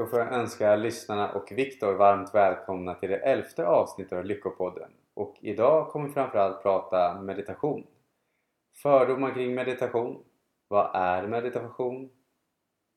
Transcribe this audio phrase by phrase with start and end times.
[0.00, 4.90] Då får jag önska lyssnarna och Viktor varmt välkomna till det elfte avsnittet av Lyckopodden.
[5.14, 7.86] Och idag kommer vi framförallt prata meditation.
[8.82, 10.24] Fördomar kring meditation.
[10.68, 12.10] Vad är meditation?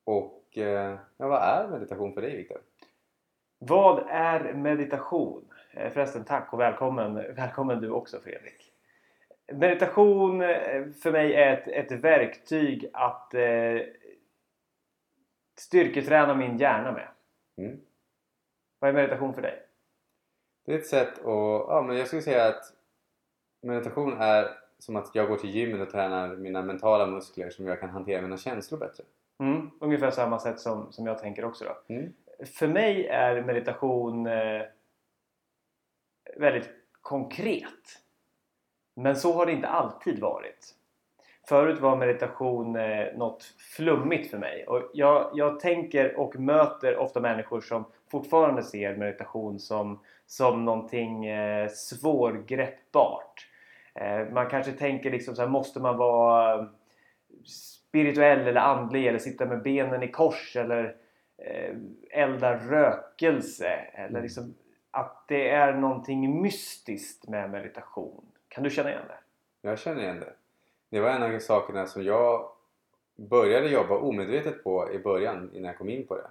[0.05, 2.57] Och eh, ja, vad är meditation för dig Viktor?
[3.59, 5.45] Vad är meditation?
[5.73, 8.71] Eh, förresten tack och välkommen, välkommen du också Fredrik.
[9.53, 13.41] Meditation eh, för mig är ett, ett verktyg att eh,
[15.55, 17.07] styrketräna min hjärna med.
[17.57, 17.79] Mm.
[18.79, 19.63] Vad är meditation för dig?
[20.65, 21.25] Det är ett sätt att...
[21.25, 22.63] Ja, men jag skulle säga att
[23.61, 27.79] meditation är som att jag går till gymmet och tränar mina mentala muskler som jag
[27.79, 29.03] kan hantera mina känslor bättre.
[29.39, 31.93] Mm, ungefär samma sätt som, som jag tänker också då.
[31.93, 32.13] Mm.
[32.45, 34.61] För mig är meditation eh,
[36.37, 36.69] väldigt
[37.01, 38.01] konkret.
[38.95, 40.75] Men så har det inte alltid varit.
[41.47, 44.65] Förut var meditation eh, något flummigt för mig.
[44.67, 51.25] Och jag, jag tänker och möter ofta människor som fortfarande ser meditation som, som någonting
[51.25, 53.47] eh, svårgreppbart.
[53.93, 56.67] Eh, man kanske tänker liksom så här, måste man vara
[57.45, 60.95] spirituell eller andlig eller sitta med benen i kors eller
[61.37, 61.75] eh,
[62.11, 63.69] elda rökelse.
[63.93, 64.55] Eller liksom
[64.91, 68.25] att det är någonting mystiskt med meditation.
[68.47, 69.69] Kan du känna igen det?
[69.69, 70.33] Jag känner igen det.
[70.93, 72.49] Det var en av sakerna som jag
[73.15, 76.27] började jobba omedvetet på i början innan jag kom in på det.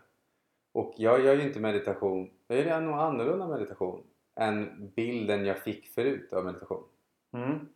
[0.72, 4.02] Och jag gör ju inte meditation, jag gör nog annorlunda meditation
[4.36, 6.84] än bilden jag fick förut av meditation.
[7.33, 7.68] Mm.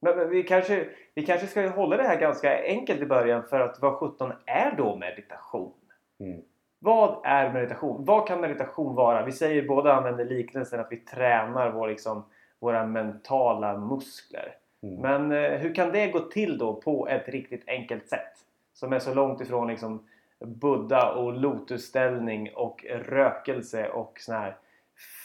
[0.00, 3.60] Men, men vi, kanske, vi kanske ska hålla det här ganska enkelt i början för
[3.60, 5.74] att vad sjutton är då meditation?
[6.20, 6.42] Mm.
[6.78, 8.04] Vad är meditation?
[8.04, 9.24] Vad kan meditation vara?
[9.24, 12.24] Vi säger båda använder liknelsen att vi tränar vår, liksom,
[12.58, 14.54] våra mentala muskler.
[14.82, 15.00] Mm.
[15.00, 18.44] Men eh, hur kan det gå till då på ett riktigt enkelt sätt?
[18.72, 20.06] Som är så långt ifrån liksom
[20.40, 24.56] Buddha och lotusställning och rökelse och såna här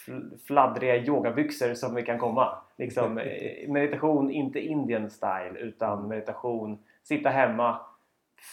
[0.06, 2.58] fl- fladdriga yogabyxor som vi kan komma.
[2.76, 7.80] Liksom, eh, meditation, inte Indian style utan meditation, sitta hemma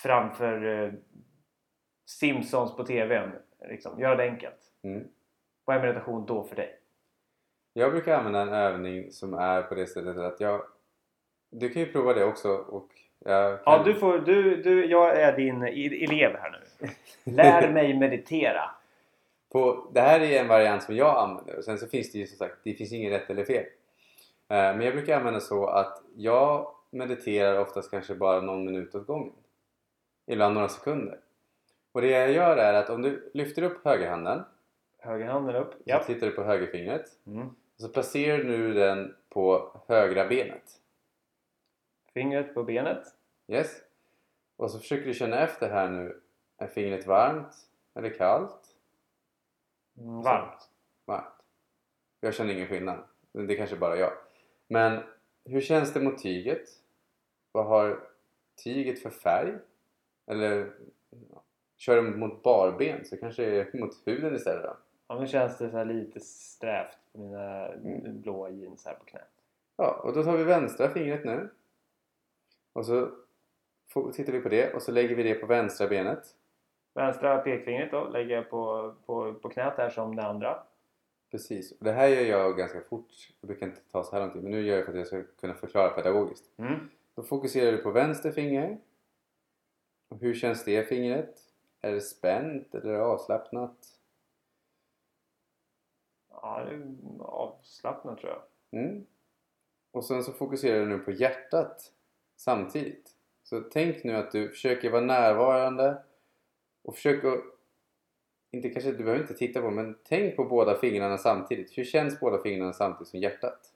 [0.03, 0.93] framför eh,
[2.05, 3.31] Simpsons på TVn.
[3.69, 4.73] Liksom, göra det enkelt.
[4.83, 5.07] Mm.
[5.65, 6.77] Vad är meditation då för dig?
[7.73, 10.61] Jag brukar använda en övning som är på det sättet att jag...
[11.51, 12.87] Du kan ju prova det också och
[13.25, 13.73] jag kan...
[13.73, 16.87] Ja, du får, du, du, jag är din elev här nu.
[17.35, 18.61] Lär mig meditera.
[19.51, 22.27] På, det här är en variant som jag använder och sen så finns det ju
[22.27, 23.63] som sagt, det finns inget rätt eller fel.
[23.63, 23.67] Eh,
[24.47, 29.33] Men jag brukar använda så att jag mediterar oftast kanske bara någon minut åt gången.
[30.27, 31.17] Ibland några sekunder.
[31.91, 34.41] Och det jag gör är att om du lyfter upp högerhanden
[34.99, 35.71] Högerhanden upp.
[35.73, 36.03] så Ja.
[36.03, 37.47] tittar du på högerfingret Mm.
[37.47, 40.63] och så placerar du den på högra benet.
[42.13, 43.03] Fingret på benet.
[43.47, 43.81] Yes?
[44.57, 46.21] Och så försöker du känna efter här nu.
[46.57, 47.55] Är fingret varmt
[47.93, 48.75] eller kallt?
[49.97, 50.69] Mm, varmt.
[51.05, 51.43] Varmt.
[52.19, 53.03] Jag känner ingen skillnad.
[53.31, 54.13] Det är kanske bara jag.
[54.67, 55.03] Men
[55.45, 56.69] hur känns det mot tyget?
[57.51, 57.99] Vad har
[58.63, 59.53] tyget för färg?
[60.27, 60.73] Eller
[61.09, 61.43] ja,
[61.77, 64.77] kör du mot barben så kanske det är mot huden istället då?
[65.07, 69.29] Ja, nu känns det så här lite strävt på mina blåa jeans här på knät.
[69.75, 71.49] Ja, och då tar vi vänstra fingret nu.
[72.73, 73.11] Och så
[74.13, 76.35] tittar vi på det och så lägger vi det på vänstra benet.
[76.93, 80.63] Vänstra pekfingret då lägger jag på, på, på knät här som det andra.
[81.31, 81.71] Precis.
[81.71, 83.33] Och det här gör jag ganska fort.
[83.41, 84.43] Det brukar inte ta så här lång tid.
[84.43, 86.45] Men nu gör jag för att jag ska kunna förklara pedagogiskt.
[86.57, 86.89] Mm.
[87.15, 88.77] Då fokuserar du på vänster finger.
[90.09, 91.39] Och hur känns det fingret?
[91.81, 93.77] Är det spänt eller avslappnat?
[96.29, 98.81] Ja, det är avslappnat tror jag.
[98.81, 99.05] Mm.
[99.91, 101.93] Och sen så fokuserar du nu på hjärtat
[102.41, 103.15] samtidigt.
[103.43, 106.03] Så tänk nu att du försöker vara närvarande
[106.81, 107.43] och försök att
[108.51, 111.77] inte kanske, du behöver inte titta på men tänk på båda fingrarna samtidigt.
[111.77, 113.73] Hur känns båda fingrarna samtidigt som hjärtat?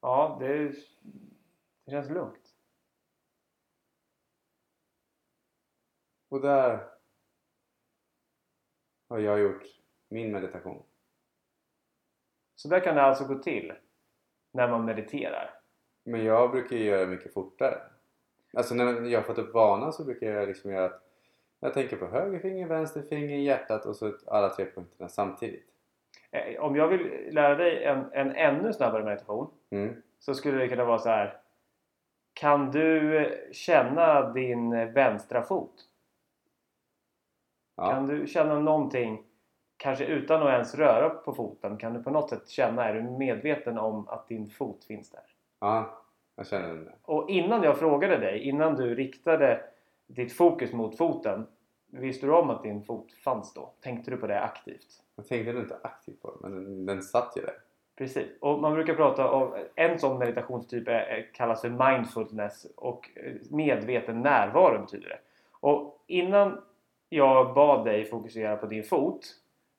[0.00, 0.68] Ja, det,
[1.84, 2.54] det känns lugnt.
[6.28, 6.88] Och där
[9.08, 9.62] har jag gjort
[10.08, 10.82] min meditation.
[12.54, 13.72] Så där kan det alltså gå till
[14.52, 15.50] när man mediterar.
[16.04, 17.78] Men jag brukar ju göra mycket fortare.
[18.56, 21.02] Alltså när jag har fått upp vanan så brukar jag liksom göra att
[21.60, 25.66] jag tänker på höger finger, vänster finger, hjärtat och så alla tre punkterna samtidigt.
[26.30, 30.02] Eh, Om jag vill lära dig en, en ännu snabbare meditation Mm.
[30.18, 31.40] så skulle det kunna vara så här.
[32.34, 35.74] Kan du känna din vänstra fot?
[37.76, 37.90] Ja.
[37.90, 39.24] Kan du känna någonting,
[39.82, 43.02] kanske utan att ens röra på foten, kan du på något sätt känna, är du
[43.02, 45.22] medveten om att din fot finns där?
[45.62, 46.02] ja,
[46.36, 46.94] jag känner där.
[47.02, 49.64] Och innan jag frågade dig, innan du riktade
[50.06, 51.46] ditt fokus mot foten.
[51.90, 53.72] Visste du om att din fot fanns då?
[53.80, 54.86] Tänkte du på det aktivt?
[55.16, 57.54] Jag tänkte inte aktivt på det, men den, den satt ju där.
[57.96, 58.26] Precis.
[58.40, 63.32] Och man brukar prata om en sån meditationstyp är, är, kallas för mindfulness och eh,
[63.50, 65.18] medveten närvaro betyder det.
[65.60, 66.60] Och innan
[67.08, 69.26] jag bad dig fokusera på din fot,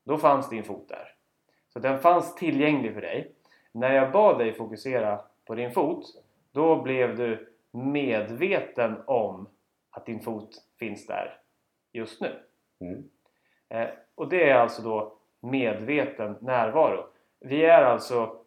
[0.03, 1.15] då fanns din fot där.
[1.73, 3.31] Så den fanns tillgänglig för dig.
[3.71, 6.05] När jag bad dig fokusera på din fot,
[6.51, 9.47] då blev du medveten om
[9.89, 11.37] att din fot finns där
[11.91, 12.39] just nu.
[12.79, 13.09] Mm.
[13.69, 17.05] Eh, och det är alltså då medveten närvaro.
[17.39, 18.37] Vi är alltså,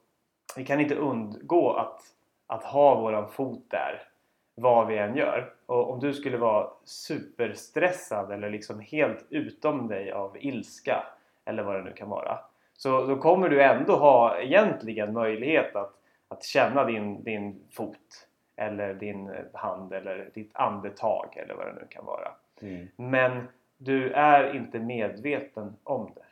[0.56, 2.00] vi kan inte undgå att,
[2.46, 4.08] att ha våran fot där
[4.54, 5.52] vad vi än gör.
[5.66, 11.04] Och om du skulle vara superstressad eller liksom helt utom dig av ilska
[11.46, 12.38] eller vad det nu kan vara.
[12.76, 15.92] Så då kommer du ändå ha egentligen möjlighet att,
[16.28, 21.86] att känna din, din fot eller din hand eller ditt andetag eller vad det nu
[21.90, 22.28] kan vara.
[22.60, 22.88] Mm.
[22.96, 26.22] Men du är inte medveten om det.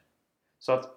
[0.59, 0.89] Så att,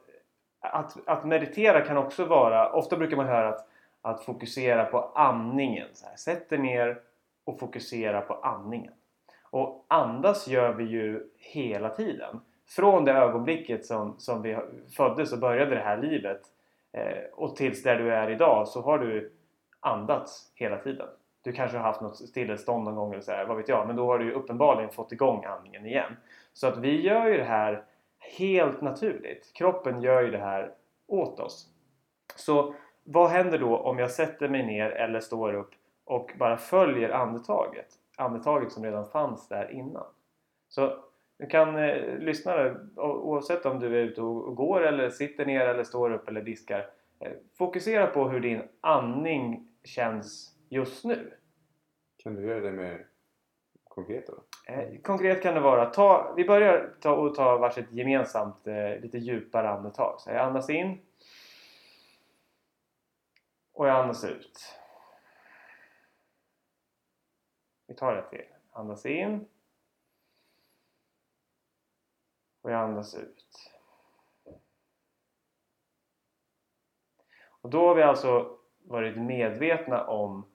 [0.60, 3.68] att, att meditera kan också vara, ofta brukar man höra att,
[4.02, 5.88] att fokusera på andningen.
[5.94, 7.02] Så här, sätt dig ner
[7.44, 8.94] och fokusera på andningen.
[9.44, 12.42] Och andas gör vi ju hela tiden.
[12.70, 14.58] Från det ögonblicket som, som vi
[14.96, 16.42] föddes och började det här livet
[16.92, 19.32] eh, och tills där du är idag så har du
[19.80, 21.08] andats hela tiden.
[21.42, 23.88] Du kanske har haft något stillestånd någon gång eller så här, vad vet jag.
[23.88, 26.18] Men då har du ju uppenbarligen fått igång andningen igen.
[26.54, 27.84] Så att vi gör ju det här
[28.38, 29.52] helt naturligt.
[29.54, 30.72] Kroppen gör ju det här
[31.08, 31.70] åt oss.
[32.36, 32.74] Så
[33.04, 35.72] vad händer då om jag sätter mig ner eller står upp
[36.06, 37.88] och bara följer andetaget?
[38.18, 40.06] Andetaget som redan fanns där innan.
[40.70, 41.04] Så
[41.38, 45.84] du kan eh, lyssna oavsett om du är ute och går eller sitter ner eller
[45.84, 46.90] står upp eller diskar.
[47.20, 51.34] Eh, fokusera på hur din andning känns just nu.
[52.18, 53.08] Kan du göra det mer
[53.84, 54.44] konkret då?
[54.74, 59.18] Eh, konkret kan det vara, ta, vi börjar ta, och ta varsitt gemensamt eh, lite
[59.18, 60.22] djupare andetag.
[60.22, 61.00] Så jag andas in
[63.74, 64.76] och jag andas ut.
[67.88, 68.46] Vi tar det till.
[68.72, 69.46] Andas in
[72.68, 73.72] och jag andas ut.
[77.62, 80.46] Och då har vi alltså varit medvetna om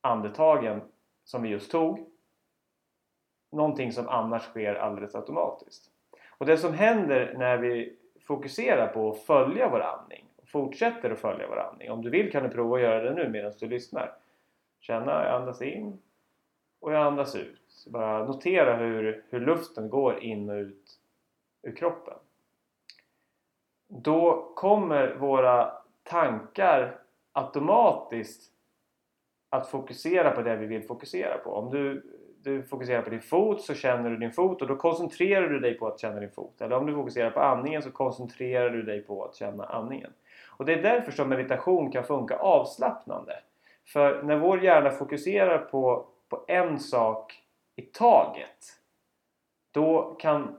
[0.00, 0.80] andetagen
[1.24, 2.10] som vi just tog.
[3.52, 5.90] Någonting som annars sker alldeles automatiskt.
[6.38, 11.20] Och det som händer när vi fokuserar på att följa vår andning och fortsätter att
[11.20, 11.90] följa vår andning.
[11.90, 14.16] Om du vill kan du prova att göra det nu medan du lyssnar.
[14.80, 16.02] Känna, jag andas in
[16.80, 17.86] och jag andas ut.
[17.86, 21.00] Bara notera hur, hur luften går in och ut
[21.62, 22.14] ur kroppen.
[23.88, 25.72] Då kommer våra
[26.02, 26.98] tankar
[27.32, 28.52] automatiskt
[29.50, 31.50] att fokusera på det vi vill fokusera på.
[31.50, 32.02] Om du,
[32.42, 35.74] du fokuserar på din fot så känner du din fot och då koncentrerar du dig
[35.78, 36.60] på att känna din fot.
[36.60, 40.12] Eller om du fokuserar på andningen så koncentrerar du dig på att känna andningen.
[40.46, 43.32] Och det är därför som meditation kan funka avslappnande.
[43.86, 47.42] För när vår hjärna fokuserar på, på en sak
[47.76, 48.78] i taget
[49.72, 50.58] då kan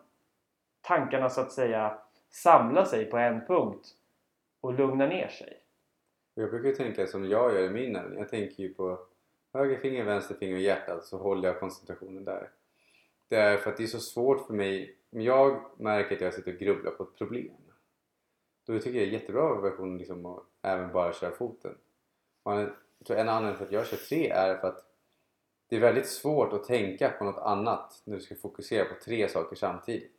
[0.90, 1.98] tankarna så att säga
[2.30, 3.88] samla sig på en punkt
[4.62, 5.58] och lugna ner sig.
[6.34, 8.20] Jag brukar tänka som jag gör i min övning.
[8.20, 9.00] Jag tänker ju på
[9.54, 12.50] höger finger, vänster finger och hjärtat så håller jag koncentrationen där.
[13.28, 14.96] Det är för att det är så svårt för mig.
[15.12, 17.56] Om jag märker att jag sitter och grubblar på ett problem.
[18.66, 21.78] Då tycker jag det är jättebra version liksom att även bara köra foten.
[22.46, 24.86] Man, jag tror en anledning till att jag kör tre är för att
[25.70, 29.30] det är väldigt svårt att tänka på något annat när du ska fokusera på tre
[29.30, 30.19] saker samtidigt.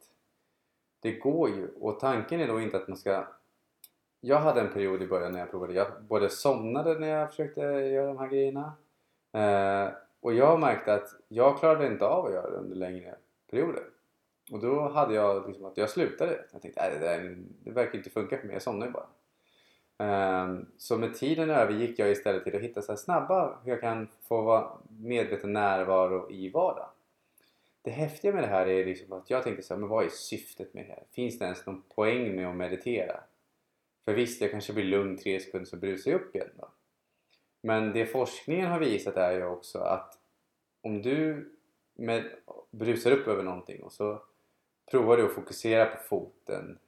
[1.00, 3.26] Det går ju och tanken är då inte att man ska
[4.21, 5.73] jag hade en period i början när jag provade.
[5.73, 8.73] Jag både somnade när jag försökte göra de här grejerna.
[9.33, 13.14] Eh, och jag märkte att jag klarade inte av att göra det under längre
[13.50, 13.83] perioder.
[14.52, 16.45] Och då hade jag liksom att jag slutade.
[16.52, 19.07] Jag tänkte att det, det verkar inte funka för mig, jag somnar ju bara.
[19.99, 24.09] Eh, så med tiden övergick jag istället till att hitta så snabba hur jag kan
[24.28, 26.90] få vara medveten närvaro i vardagen.
[27.83, 30.09] Det häftiga med det här är liksom att jag tänkte så här, men vad är
[30.09, 31.05] syftet med det här?
[31.13, 33.21] Finns det ens någon poäng med att meditera?
[34.05, 36.69] För visst, jag kanske blir lugn tre sekunder så brusar jag upp igen då.
[37.63, 40.19] Men det forskningen har visat är ju också att
[40.81, 41.51] om du
[41.95, 42.25] med,
[42.71, 44.23] brusar upp över någonting och så
[44.91, 46.79] provar du att fokusera på foten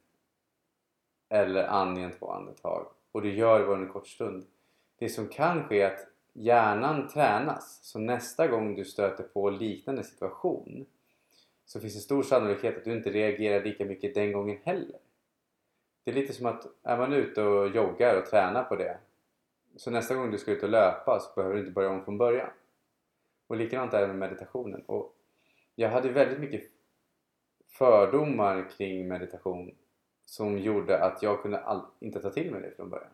[1.29, 4.45] eller andningen två andetag och du gör det bara en kort stund.
[4.99, 10.03] Det som kan ske är att hjärnan tränas så nästa gång du stöter på liknande
[10.03, 10.85] situation
[11.65, 14.99] så finns det stor sannolikhet att du inte reagerar lika mycket den gången heller.
[16.03, 18.97] Det är lite som att är man ute och joggar och tränar på det
[19.75, 22.17] så nästa gång du ska ut och löpa så behöver du inte börja om från
[22.17, 22.49] början.
[23.47, 24.81] Och likadant är det med meditationen.
[24.85, 25.15] Och
[25.75, 26.63] jag hade väldigt mycket
[27.67, 29.75] fördomar kring meditation
[30.25, 33.11] som gjorde att jag kunde all, inte ta till mig det från början.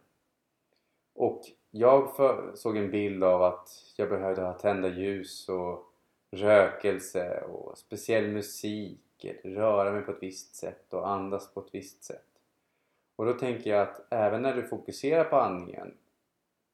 [1.19, 5.93] Och jag för, såg en bild av att jag behövde ha tända ljus och
[6.31, 12.03] rökelse och speciell musik, röra mig på ett visst sätt och andas på ett visst
[12.03, 12.25] sätt.
[13.15, 15.93] Och då tänker jag att även när du fokuserar på andningen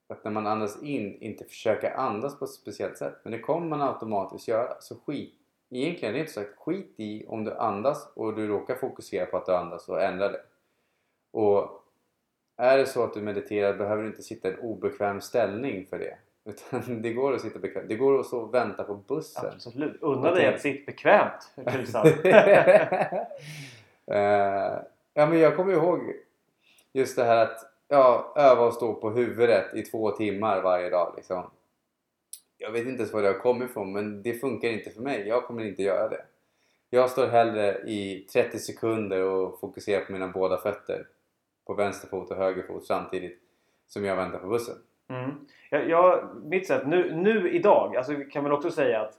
[0.07, 3.67] att när man andas in inte försöka andas på ett speciellt sätt men det kommer
[3.67, 8.47] man automatiskt göra så skit egentligen så att skit i om du andas och du
[8.47, 10.41] råkar fokusera på att du andas och ändra det
[11.31, 11.84] och
[12.57, 15.99] är det så att du mediterar behöver du inte sitta i en obekväm ställning för
[15.99, 16.17] det
[16.49, 17.89] utan det går att sitta bekvämt.
[17.89, 19.51] Det går att så vänta på bussen.
[19.53, 20.01] Absolut.
[20.01, 21.51] Unna dig att sitta bekvämt.
[21.57, 21.65] uh,
[25.13, 26.01] ja men jag kommer ihåg
[26.93, 31.13] just det här att ja, öva och stå på huvudet i två timmar varje dag
[31.15, 31.51] liksom.
[32.57, 35.27] Jag vet inte ens var det har kommit ifrån men det funkar inte för mig.
[35.27, 36.25] Jag kommer inte göra det.
[36.89, 41.07] Jag står hellre i 30 sekunder och fokuserar på mina båda fötter.
[41.65, 43.39] På vänster fot och höger fot samtidigt
[43.87, 44.75] som jag väntar på bussen.
[45.09, 45.31] Mm.
[45.69, 49.13] Jag, jag, mitt sätt nu, nu idag, alltså vi kan väl också säga att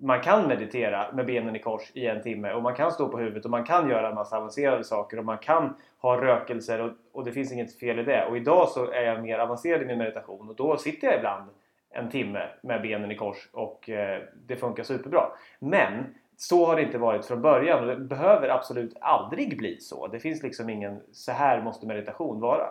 [0.00, 3.18] man kan meditera med benen i kors i en timme och man kan stå på
[3.18, 6.90] huvudet och man kan göra en massa avancerade saker och man kan ha rökelser och,
[7.12, 8.26] och det finns inget fel i det.
[8.26, 11.50] Och idag så är jag mer avancerad i min meditation och då sitter jag ibland
[11.90, 15.26] en timme med benen i kors och eh, det funkar superbra.
[15.58, 20.06] Men så har det inte varit från början och det behöver absolut aldrig bli så.
[20.06, 22.70] Det finns liksom ingen så här måste meditation vara.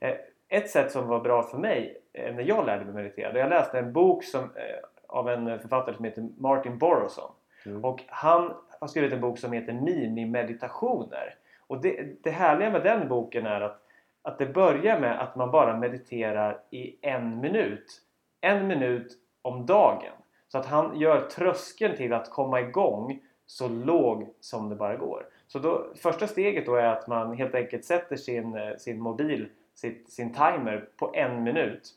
[0.00, 0.14] Eh,
[0.48, 3.78] ett sätt som var bra för mig eh, när jag lärde mig meditera, jag läste
[3.78, 7.30] en bok som, eh, av en författare som heter Martin Boroson.
[7.66, 7.84] Mm.
[7.84, 11.34] Och han har skrivit en bok som heter Mini-meditationer.
[11.66, 13.82] Och det, det härliga med den boken är att,
[14.22, 18.00] att det börjar med att man bara mediterar i en minut.
[18.40, 20.12] En minut om dagen.
[20.48, 25.26] Så att han gör tröskeln till att komma igång så låg som det bara går.
[25.46, 29.48] Så då, första steget då är att man helt enkelt sätter sin, eh, sin mobil
[29.76, 31.90] sitt, sin timer på en minut.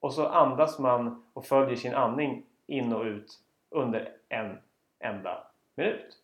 [0.00, 4.58] Och så andas man och följer sin andning in och ut under en
[4.98, 6.18] enda minut.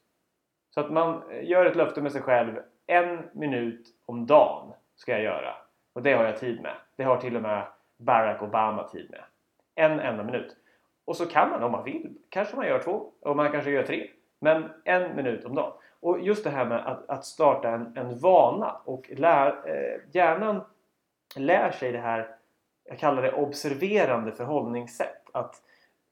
[0.71, 2.63] Så att man eh, gör ett löfte med sig själv.
[2.87, 5.55] En minut om dagen ska jag göra.
[5.93, 6.75] Och det har jag tid med.
[6.97, 9.25] Det har till och med Barack Obama tid med.
[9.75, 10.57] En enda minut.
[11.05, 12.15] Och så kan man om man vill.
[12.29, 14.11] Kanske man gör två och man kanske gör tre.
[14.41, 15.73] Men en minut om dagen.
[16.01, 20.61] Och just det här med att, att starta en, en vana och lär, eh, hjärnan
[21.37, 22.29] lär sig det här,
[22.85, 25.31] jag kallar det observerande förhållningssätt.
[25.33, 25.63] Att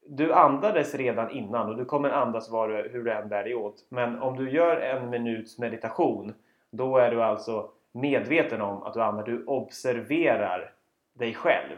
[0.05, 3.55] du andades redan innan och du kommer andas var du, hur du än bär dig
[3.55, 3.85] åt.
[3.89, 6.33] Men om du gör en minuts meditation
[6.71, 9.25] då är du alltså medveten om att du andas.
[9.25, 10.73] Du observerar
[11.13, 11.77] dig själv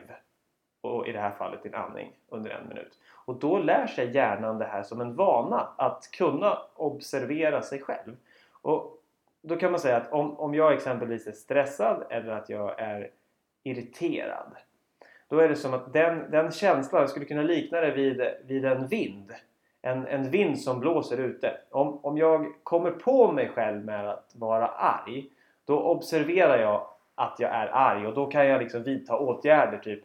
[0.84, 3.00] och i det här fallet din andning under en minut.
[3.25, 8.18] Och då lär sig hjärnan det här som en vana att kunna observera sig själv.
[8.62, 8.98] Och
[9.42, 13.10] då kan man säga att om, om jag exempelvis är stressad eller att jag är
[13.63, 14.56] irriterad.
[15.28, 18.66] Då är det som att den, den känslan, jag skulle kunna likna det vid, vid
[18.66, 19.32] en vind.
[19.82, 21.58] En, en vind som blåser ute.
[21.70, 25.30] Om, om jag kommer på mig själv med att vara arg
[25.66, 29.78] då observerar jag att jag är arg och då kan jag liksom vidta åtgärder.
[29.78, 30.04] typ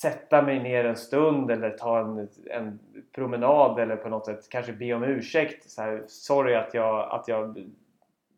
[0.00, 2.78] Sätta mig ner en stund eller ta en, en
[3.14, 5.70] promenad eller på något sätt kanske be om ursäkt.
[5.70, 7.64] Så här, Sorry att jag, att jag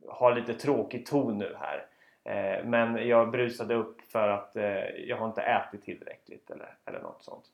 [0.09, 1.87] har lite tråkig ton nu här.
[2.25, 7.01] Eh, men jag brusade upp för att eh, jag har inte ätit tillräckligt eller, eller
[7.01, 7.45] något sånt.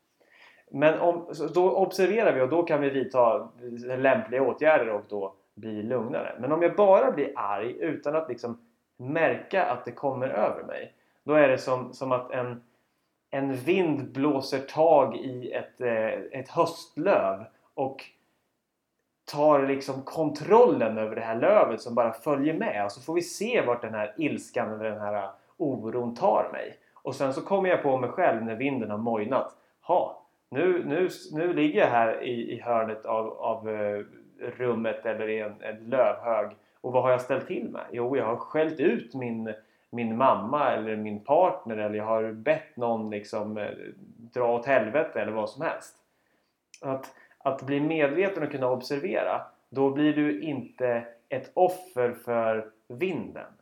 [0.71, 3.49] Men om, då observerar vi och då kan vi vidta
[3.97, 6.37] lämpliga åtgärder och då bli lugnare.
[6.41, 8.59] Men om jag bara blir arg utan att liksom
[8.97, 10.93] märka att det kommer över mig.
[11.25, 12.63] Då är det som, som att en,
[13.37, 18.05] en vind blåser tag i ett, eh, ett höstlöv och
[19.33, 23.23] tar liksom kontrollen över det här lövet som bara följer med och så får vi
[23.23, 26.77] se vart den här ilskan eller den här oron tar mig.
[26.95, 29.57] Och sen så kommer jag på mig själv när vinden har mojnat.
[29.81, 34.05] Ha, nu, nu, nu ligger jag här i, i hörnet av, av uh,
[34.39, 37.85] rummet eller i en, en lövhög och vad har jag ställt till med?
[37.91, 39.55] Jo, jag har skällt ut min,
[39.97, 43.71] min mamma eller min partner eller jag har bett någon liksom eh,
[44.35, 45.97] dra åt helvete eller vad som helst.
[46.83, 47.15] Att
[47.47, 53.53] att bli medveten och kunna observera då blir du inte ett offer för vinden.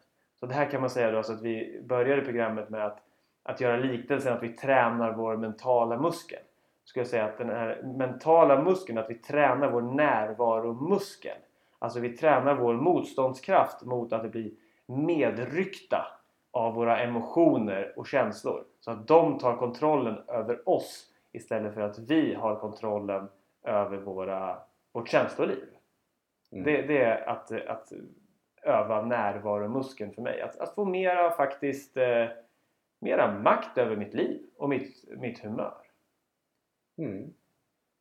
[0.40, 2.98] Så det här kan man säga då, alltså att vi började programmet med att,
[3.42, 6.38] att göra liknelsen att vi tränar vår mentala muskel.
[6.84, 11.36] Skulle jag säga att den här mentala muskeln, att vi tränar vår närvaromuskel.
[11.78, 14.54] Alltså vi tränar vår motståndskraft mot att bli
[14.86, 16.06] medryckta
[16.54, 18.64] av våra emotioner och känslor.
[18.80, 23.28] Så att de tar kontrollen över oss istället för att vi har kontrollen
[23.62, 24.58] över våra,
[24.92, 25.64] vårt känsloliv.
[26.52, 26.64] Mm.
[26.64, 27.92] Det, det är att, att
[28.62, 30.40] öva närvaromuskeln för mig.
[30.40, 32.26] Att, att få mera faktiskt eh,
[33.00, 35.82] mera makt över mitt liv och mitt, mitt humör.
[36.98, 37.34] Mm.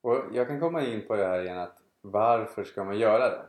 [0.02, 3.46] Och jag kan komma in på det här igen att varför ska man göra det?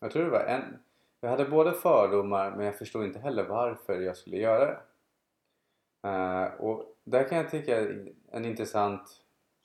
[0.00, 0.78] Jag tror det var en...
[1.20, 4.78] Jag hade både fördomar men jag förstod inte heller varför jag skulle göra det.
[6.08, 7.86] Eh, och där kan jag tycka
[8.32, 9.02] en intressant,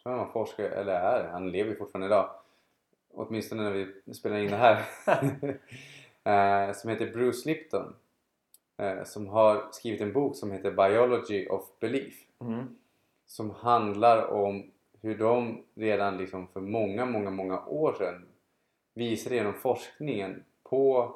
[0.03, 2.29] tror jag han forskare, eller är, han lever ju fortfarande idag.
[3.13, 4.81] Åtminstone när vi spelar in det här.
[6.25, 7.95] Eh, som heter Bruce Lipton.
[8.77, 12.75] eh, som har skrivit en bok som heter Biology of Belief Mm.
[13.25, 18.25] som handlar om hur de redan liksom för många, många, många år sedan
[18.93, 21.15] visade genom forskningen på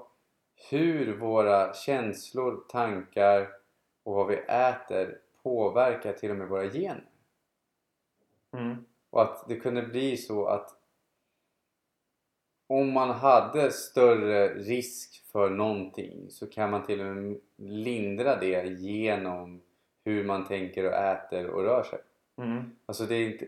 [0.69, 3.49] hur våra känslor, tankar
[4.03, 7.05] och vad vi äter påverkar till och med våra gener.
[8.53, 8.85] Mm.
[9.09, 10.69] Och att det kunde bli så att
[12.67, 18.67] om man hade större risk för någonting så kan man till och med lindra det
[18.67, 19.61] genom
[20.03, 21.99] hur man tänker och äter och rör sig.
[22.37, 22.75] Mm.
[22.85, 23.45] Alltså det är inte,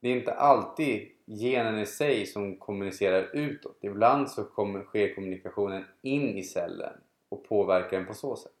[0.00, 3.78] det är inte alltid genen i sig som kommunicerar utåt.
[3.80, 6.92] Ibland så kommer, sker kommunikationen in i cellen
[7.28, 8.52] och påverkar den på så sätt.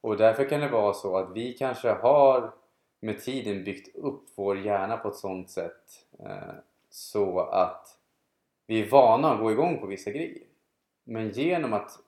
[0.00, 2.52] Och därför kan det vara så att vi kanske har
[3.00, 6.54] med tiden byggt upp vår hjärna på ett sånt sätt eh,
[6.90, 7.98] så att
[8.66, 10.42] vi är vana att gå igång på vissa grejer.
[11.04, 11.98] Men genom att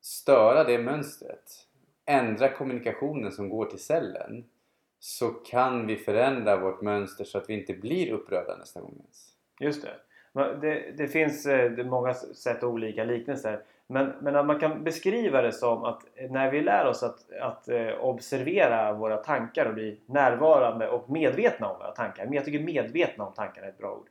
[0.00, 1.66] störa det mönstret,
[2.04, 4.44] ändra kommunikationen som går till cellen
[4.98, 9.32] så kan vi förändra vårt mönster så att vi inte blir upprörda nästa gång ens.
[9.60, 9.94] Just det.
[10.60, 13.62] Det, det finns eh, det många sätt och olika liknelser.
[13.86, 17.32] Men, men att man kan beskriva det som att eh, när vi lär oss att,
[17.40, 22.24] att eh, observera våra tankar och bli närvarande och medvetna om våra tankar.
[22.24, 24.08] Men jag tycker medvetna om tankar är ett bra ord.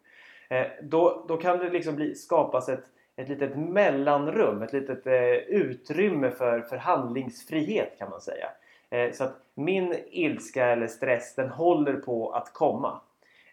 [0.82, 2.84] Då, då kan det liksom bli, skapas ett,
[3.15, 5.08] ett litet mellanrum, ett litet
[5.48, 8.48] utrymme för, för handlingsfrihet kan man säga.
[8.89, 13.00] Eh, så att min ilska eller stress den håller på att komma.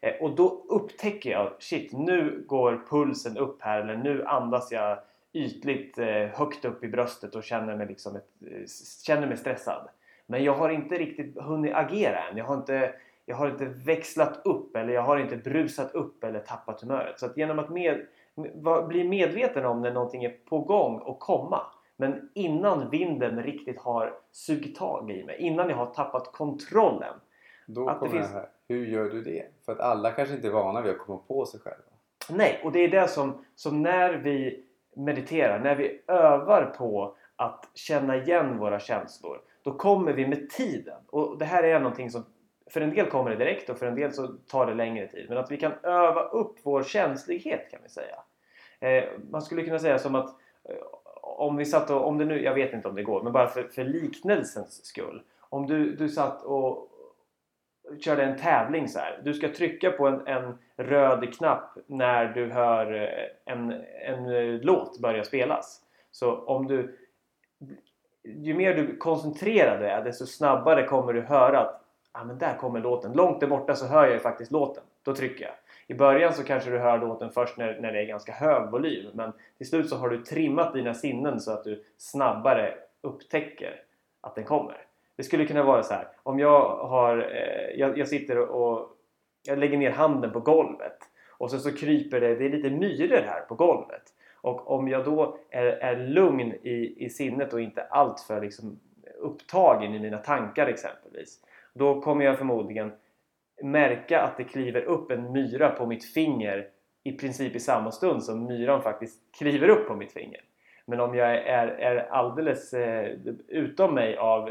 [0.00, 4.98] Eh, och då upptäcker jag, shit nu går pulsen upp här eller nu andas jag
[5.32, 8.28] ytligt eh, högt upp i bröstet och känner mig, liksom ett,
[9.06, 9.88] känner mig stressad.
[10.26, 12.36] Men jag har inte riktigt hunnit agera än.
[12.36, 12.94] Jag har inte,
[13.26, 17.20] jag har inte växlat upp eller jag har inte brusat upp eller tappat humöret.
[17.20, 18.06] Så att genom att med,
[18.88, 21.66] bli medveten om när någonting är på gång och komma
[22.02, 27.14] men innan vinden riktigt har sugit tag i mig, innan jag har tappat kontrollen.
[27.66, 28.48] Då Att det kommer finns- det här.
[28.68, 29.44] Hur gör du det?
[29.64, 31.82] För att alla kanske inte är vana vid att komma på sig själva.
[32.30, 34.64] Nej, och det är det som, som när vi
[34.96, 41.00] mediterar, när vi övar på att känna igen våra känslor, då kommer vi med tiden.
[41.06, 42.24] Och det här är någonting som
[42.70, 45.26] för en del kommer det direkt och för en del så tar det längre tid.
[45.28, 48.16] Men att vi kan öva upp vår känslighet kan vi säga.
[48.80, 50.28] Eh, man skulle kunna säga som att
[50.68, 50.74] eh,
[51.40, 53.46] om vi satt och, om det nu, jag vet inte om det går, men bara
[53.46, 55.22] för, för liknelsens skull.
[55.40, 56.88] Om du, du satt och
[58.00, 59.20] körde en tävling så här.
[59.24, 63.72] Du ska trycka på en, en röd knapp när du hör eh, en,
[64.06, 65.80] en eh, låt börja spelas.
[66.10, 66.98] Så om du
[68.24, 72.80] ju mer du koncentrerar dig desto snabbare kommer du höra att ah, men där kommer
[72.80, 73.12] låten.
[73.12, 74.82] Långt där borta så hör jag ju faktiskt låten.
[75.02, 75.54] Då trycker jag.
[75.92, 79.10] I början så kanske du hör låten först när, när det är ganska hög volym.
[79.14, 83.82] Men till slut så har du trimmat dina sinnen så att du snabbare upptäcker
[84.20, 84.76] att den kommer.
[85.16, 86.08] Det skulle kunna vara så här.
[86.22, 87.18] Om jag har...
[87.18, 88.88] Eh, jag, jag sitter och...
[89.46, 90.98] Jag lägger ner handen på golvet.
[91.30, 92.34] Och så, så kryper det...
[92.34, 94.02] Det är lite myror här på golvet.
[94.40, 98.78] Och om jag då är, är lugn i, i sinnet och inte alltför liksom
[99.18, 101.40] upptagen i mina tankar exempelvis.
[101.74, 102.92] Då kommer jag förmodligen
[103.62, 106.68] märka att det kliver upp en myra på mitt finger
[107.04, 110.40] i princip i samma stund som myran faktiskt kliver upp på mitt finger.
[110.86, 113.16] Men om jag är, är alldeles eh,
[113.48, 114.50] utom mig av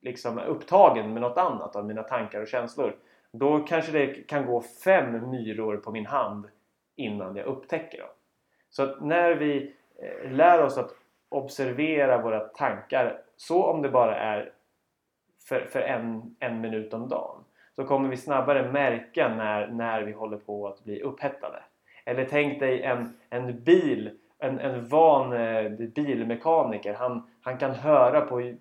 [0.00, 2.96] liksom upptagen med något annat av mina tankar och känslor.
[3.32, 6.48] Då kanske det kan gå fem myror på min hand
[6.96, 8.08] innan jag upptäcker dem.
[8.70, 10.90] Så att när vi eh, lär oss att
[11.28, 14.52] observera våra tankar, så om det bara är
[15.48, 17.44] för, för en, en minut om dagen,
[17.78, 21.62] så kommer vi snabbare märka när, när vi håller på att bli upphettade.
[22.04, 28.20] Eller tänk dig en, en bil, en, en van eh, bilmekaniker, han, han kan höra
[28.20, 28.54] på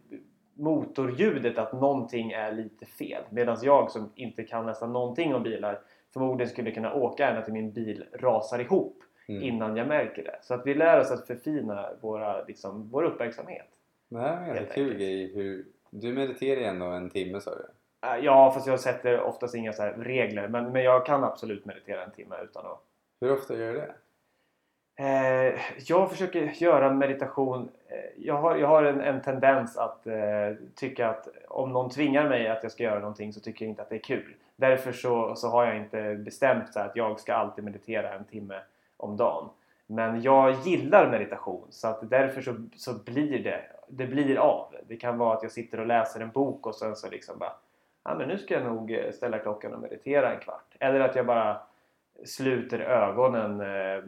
[0.53, 3.23] motorljudet att någonting är lite fel.
[3.30, 5.80] Medan jag som inte kan nästan någonting om bilar
[6.13, 9.43] förmodligen skulle kunna åka ända till min bil rasar ihop Mm.
[9.43, 10.39] innan jag märker det.
[10.41, 13.67] Så att vi lär oss att förfina våra, liksom, vår uppmärksamhet.
[14.10, 15.36] Det här är en kul grej.
[15.36, 17.65] Hur, du mediterar ju ändå en timme sa du.
[18.15, 20.48] Äh, Ja, fast jag sätter oftast inga så regler.
[20.48, 22.82] Men, men jag kan absolut meditera en timme utan att...
[23.22, 23.93] Hur ofta gör du det?
[25.00, 27.70] Eh, jag försöker göra meditation.
[27.88, 30.15] Eh, jag har, jag har en, en tendens att eh,
[30.76, 33.82] tycka att om någon tvingar mig att jag ska göra någonting så tycker jag inte
[33.82, 34.36] att det är kul.
[34.56, 38.60] Därför så, så har jag inte bestämt så att jag ska alltid meditera en timme
[38.98, 39.50] om dagen.
[39.88, 44.76] Men jag gillar meditation så att därför så, så blir det, det blir av.
[44.88, 47.54] Det kan vara att jag sitter och läser en bok och sen så liksom bara
[48.08, 50.76] ja men nu ska jag nog eh, ställa klockan och meditera en kvart.
[50.80, 51.62] Eller att jag bara
[52.26, 54.04] sluter ögonen eh,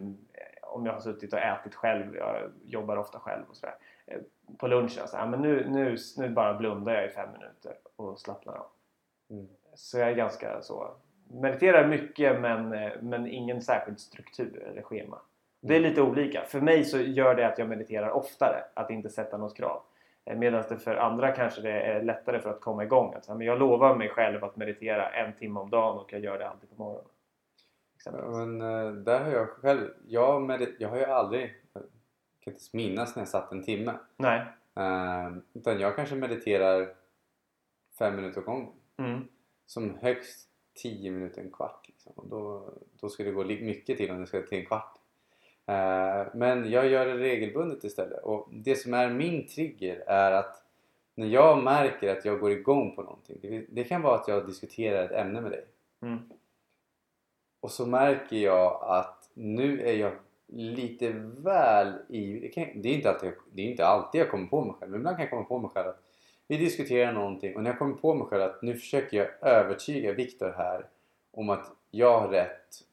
[0.62, 2.16] om jag har suttit och ätit själv.
[2.16, 3.76] Jag jobbar ofta själv och sådär.
[4.06, 4.18] Eh,
[4.58, 8.20] på lunchen så ja, men nu, nu, nu bara blundar jag i fem minuter och
[8.20, 8.68] slappnar av.
[9.30, 9.48] Mm.
[9.74, 10.92] Så jag är ganska så
[11.32, 12.70] mediterar mycket men,
[13.02, 15.20] men ingen särskild struktur eller schema.
[15.62, 16.44] Det är lite olika.
[16.44, 19.82] För mig så gör det att jag mediterar oftare, att inte sätta något krav.
[20.26, 23.14] Eh, medan det för andra kanske det är lättare för att komma igång.
[23.14, 26.40] Att, men jag lovar mig själv att meditera en timme om dagen och jag gör
[26.40, 27.10] det alltid på morgonen.
[28.06, 31.84] Men eh, där har jag själv, jag, medit- jag har ju aldrig, jag
[32.40, 33.94] kan inte minnas när jag satt en timme.
[34.18, 34.46] Nej.
[34.80, 36.94] Uh, utan jag kanske mediterar
[38.00, 38.74] fem minuter gång.
[38.98, 39.28] Mm.
[39.66, 41.88] Som högst tio minuter, en kvart.
[41.88, 42.14] Liksom.
[42.16, 44.99] Och då, då ska det gå mycket till om det ska till en kvart.
[45.70, 48.24] Uh, men jag gör det regelbundet istället.
[48.24, 50.64] Och det som är min trigger är att
[51.16, 53.38] när jag märker att jag går igång på någonting.
[53.42, 55.66] Det, det kan vara att jag diskuterar ett ämne med dig.
[56.02, 56.20] Mm.
[57.60, 60.14] Och så märker jag att nu är jag
[60.48, 62.40] lite väl i...
[62.40, 64.92] Det, kan, det, är inte alltid, det är inte alltid jag kommer på mig själv,
[64.92, 66.04] men ibland kan jag komma på mig själv att
[66.48, 70.14] vi diskuterar någonting och när jag kommer på mig själv att nu försöker jag övertyga
[70.14, 70.86] Viktor här
[71.32, 72.88] om att jag har rätt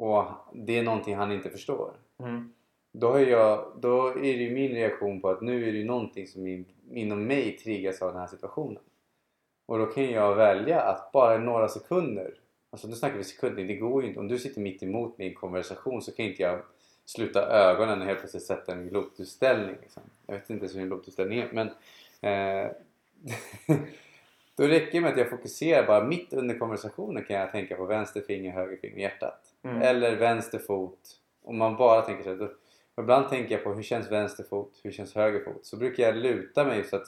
[0.00, 1.92] och det är någonting han inte förstår.
[2.18, 2.52] Mm.
[2.92, 6.26] Då, har jag, då är det ju min reaktion på att nu är det någonting
[6.26, 8.82] som in, inom mig triggas av den här situationen.
[9.66, 12.34] Och då kan jag välja att bara några sekunder
[12.72, 14.20] Alltså nu snackar vi sekunder, det går ju inte.
[14.20, 16.62] Om du sitter mitt emot mig i en konversation så kan inte jag
[17.04, 19.76] sluta ögonen och helt plötsligt sätta en lotusställning.
[19.82, 20.02] Liksom.
[20.26, 21.68] Jag vet inte ens hur en lotusställning är men
[22.20, 22.70] eh,
[24.56, 27.84] Då räcker det med att jag fokuserar bara mitt under konversationen kan jag tänka på
[27.84, 29.49] vänster finger, höger finger, hjärtat.
[29.62, 29.82] Mm.
[29.82, 30.98] Eller vänster fot.
[31.42, 32.34] Om man bara tänker så.
[32.34, 32.50] Då,
[33.02, 35.66] ibland tänker jag på hur känns vänster fot, hur känns höger fot.
[35.66, 37.06] Så brukar jag luta mig så att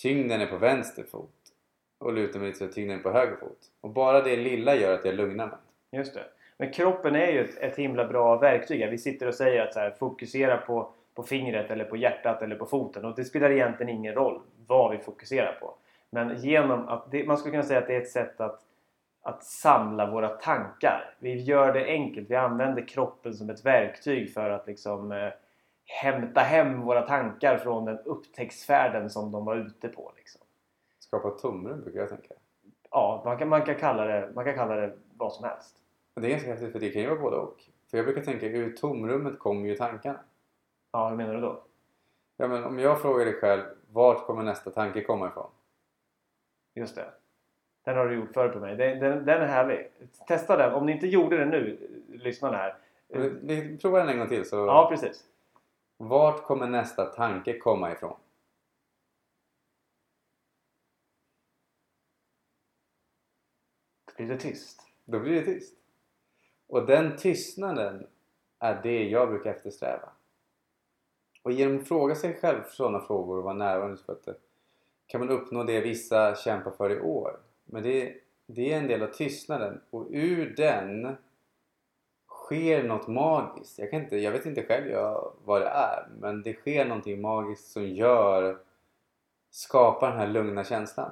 [0.00, 1.34] tyngden är på vänster fot
[1.98, 3.58] och luta mig lite så att tyngden är på höger fot.
[3.80, 5.58] Och bara det lilla gör att jag lugnar mig.
[5.90, 6.24] Just det.
[6.56, 8.90] Men kroppen är ju ett, ett himla bra verktyg.
[8.90, 12.56] Vi sitter och säger att så här, fokusera på, på fingret eller på hjärtat eller
[12.56, 13.04] på foten.
[13.04, 15.74] Och det spelar egentligen ingen roll vad vi fokuserar på.
[16.10, 18.60] Men genom att det, man skulle kunna säga att det är ett sätt att,
[19.22, 21.14] att samla våra tankar.
[21.18, 22.30] Vi gör det enkelt.
[22.30, 25.32] Vi använder kroppen som ett verktyg för att liksom eh,
[25.84, 30.12] hämta hem våra tankar från den upptäcktsfärden som de var ute på.
[30.16, 30.40] Liksom.
[30.98, 32.34] Skapa tomrum brukar jag tänka.
[32.90, 35.76] Ja, man kan, man, kan kalla det, man kan kalla det vad som helst.
[36.14, 37.56] Det är ganska häftigt för det kan ju vara både och.
[37.90, 40.20] För jag brukar tänka ur tomrummet kommer ju tankarna.
[40.92, 41.62] Ja, hur menar du då?
[42.36, 45.50] Ja men om jag frågar dig själv vart kommer nästa tanke komma ifrån?
[46.74, 47.19] Just det.
[47.90, 48.76] Den har du gjort förr på mig.
[48.76, 49.90] Den, den, den är härlig.
[50.26, 50.74] Testa den.
[50.74, 52.76] Om ni inte gjorde det nu, lyssna här.
[53.42, 54.56] Vi provar den en gång till så...
[54.56, 55.24] Ja, precis.
[55.96, 58.16] Vart kommer nästa tanke komma ifrån?
[64.06, 64.86] Då blir det tyst.
[65.04, 65.74] Då blir det tyst.
[66.66, 68.06] Och den tystnaden
[68.58, 70.08] är det jag brukar eftersträva.
[71.42, 74.40] Och genom att fråga sig själv sådana frågor och vara närvarande att
[75.10, 77.40] kan man uppnå det vissa kämpar för i år.
[77.72, 78.14] Men det,
[78.46, 81.16] det är en del av tystnaden och ur den
[82.28, 83.78] sker något magiskt.
[83.78, 87.20] Jag, kan inte, jag vet inte själv jag, vad det är men det sker någonting
[87.20, 88.58] magiskt som gör
[89.50, 91.10] skapar den här lugna känslan.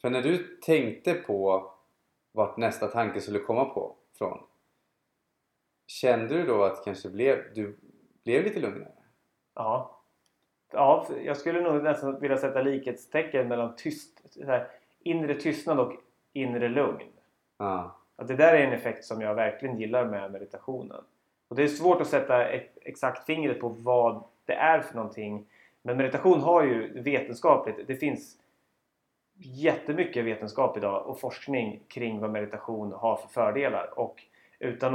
[0.00, 1.70] För när du tänkte på
[2.32, 4.42] vart nästa tanke skulle komma på från.
[5.86, 7.76] Kände du då att kanske blev, du
[8.24, 8.92] blev lite lugnare?
[9.54, 10.00] Ja.
[10.72, 14.68] Ja, jag skulle nog nästan vilja sätta likhetstecken mellan tyst, här,
[15.04, 15.92] inre tystnad och
[16.32, 17.02] inre lugn.
[17.58, 17.96] Ja.
[18.16, 21.04] Att det där är en effekt som jag verkligen gillar med meditationen.
[21.48, 25.46] Och Det är svårt att sätta ett, exakt fingret på vad det är för någonting.
[25.82, 28.36] Men meditation har ju vetenskapligt, det finns
[29.36, 33.98] jättemycket vetenskap idag och forskning kring vad meditation har för fördelar.
[33.98, 34.22] Och
[34.58, 34.94] utan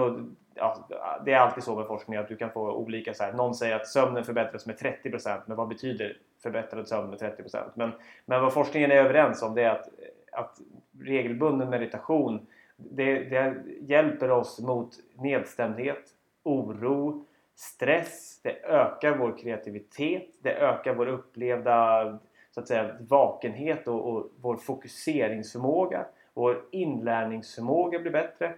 [0.56, 3.34] att, ja, det är alltid så med forskning att du kan få olika så här,
[3.34, 7.70] Någon säger att sömnen förbättras med 30% men vad betyder förbättrad sömn med 30%?
[7.74, 7.92] Men,
[8.26, 9.90] men vad forskningen är överens om det är att,
[10.40, 10.60] att
[11.00, 12.48] regelbunden meditation
[12.80, 16.04] det, det hjälper oss mot nedstämdhet,
[16.44, 17.26] oro,
[17.56, 22.20] stress, det ökar vår kreativitet, det ökar vår upplevda
[22.52, 26.06] så att säga, vakenhet och, och vår fokuseringsförmåga.
[26.34, 28.54] Vår inlärningsförmåga blir bättre.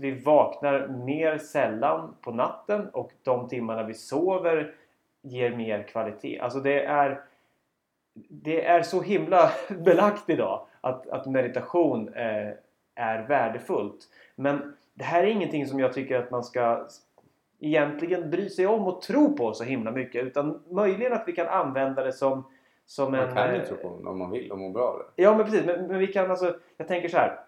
[0.00, 4.74] vi vaknar mer sällan på natten och de timmarna vi sover
[5.22, 6.38] ger mer kvalitet.
[6.38, 7.22] Alltså det är
[8.14, 12.48] det är så himla belagt idag att, att meditation eh,
[12.94, 14.08] är värdefullt.
[14.34, 16.88] Men det här är ingenting som jag tycker att man ska
[17.60, 20.24] egentligen bry sig om och tro på så himla mycket.
[20.24, 22.44] Utan möjligen att vi kan använda det som,
[22.86, 23.20] som en...
[23.20, 25.22] Man kan ju eh, tro på det om man vill och må bra av det.
[25.22, 27.40] Ja men precis, men, men vi kan alltså, jag tänker så här.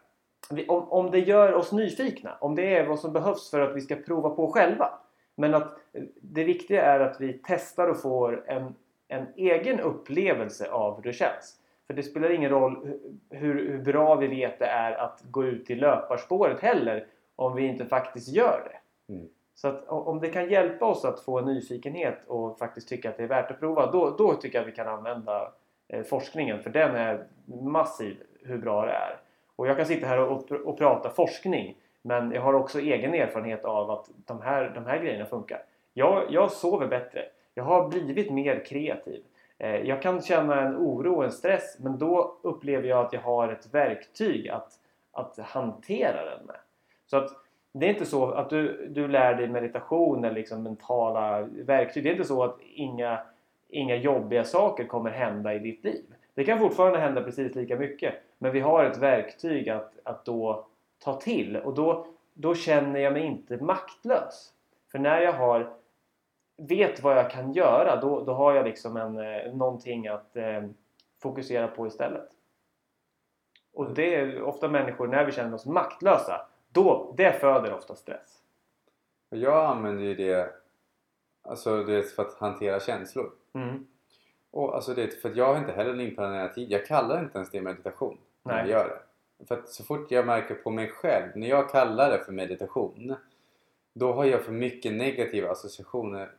[0.51, 3.77] Vi, om, om det gör oss nyfikna, om det är vad som behövs för att
[3.77, 4.91] vi ska prova på själva.
[5.35, 8.75] Men att eh, det viktiga är att vi testar och får en,
[9.09, 11.61] en egen upplevelse av hur det känns.
[11.87, 15.45] För det spelar ingen roll hu- hur, hur bra vi vet det är att gå
[15.45, 19.13] ut i löparspåret heller om vi inte faktiskt gör det.
[19.13, 19.29] Mm.
[19.55, 23.17] Så att om det kan hjälpa oss att få en nyfikenhet och faktiskt tycka att
[23.17, 25.53] det är värt att prova, då, då tycker jag att vi kan använda
[25.89, 29.17] eh, forskningen för den är massiv hur bra det är.
[29.57, 33.65] Och jag kan sitta här och, och prata forskning men jag har också egen erfarenhet
[33.65, 35.63] av att de här, de här grejerna funkar.
[35.93, 37.25] Jag, jag sover bättre.
[37.55, 39.23] Jag har blivit mer kreativ.
[39.59, 43.21] Eh, jag kan känna en oro och en stress men då upplever jag att jag
[43.21, 44.73] har ett verktyg att,
[45.13, 46.57] att hantera den med.
[47.07, 47.31] Så att
[47.73, 52.05] det är inte så att du, du lär dig meditation eller liksom mentala verktyg.
[52.05, 53.19] Det är inte så att inga,
[53.69, 56.05] inga jobbiga saker kommer hända i ditt liv.
[56.35, 58.15] Det kan fortfarande hända precis lika mycket.
[58.39, 60.67] Men vi har ett verktyg att, att då
[61.05, 64.53] ta till och då, då känner jag mig inte maktlös.
[64.93, 65.71] För när jag har
[66.57, 70.63] vet vad jag kan göra då, då har jag liksom en, eh, någonting att eh,
[71.23, 72.29] fokusera på istället.
[73.73, 78.41] Och det är ofta människor, när vi känner oss maktlösa, då, det föder ofta stress.
[79.31, 80.53] Jag använder ju det
[81.43, 83.31] alltså det för att hantera känslor.
[83.53, 83.87] Mm.
[84.51, 86.71] Och alltså det, för att jag har inte heller en inplanerad tid.
[86.71, 88.71] Jag kallar inte ens det meditation när Nej.
[88.71, 89.47] jag gör det.
[89.47, 93.15] För att så fort jag märker på mig själv, när jag kallar det för meditation,
[93.93, 96.31] då har jag för mycket negativa associationer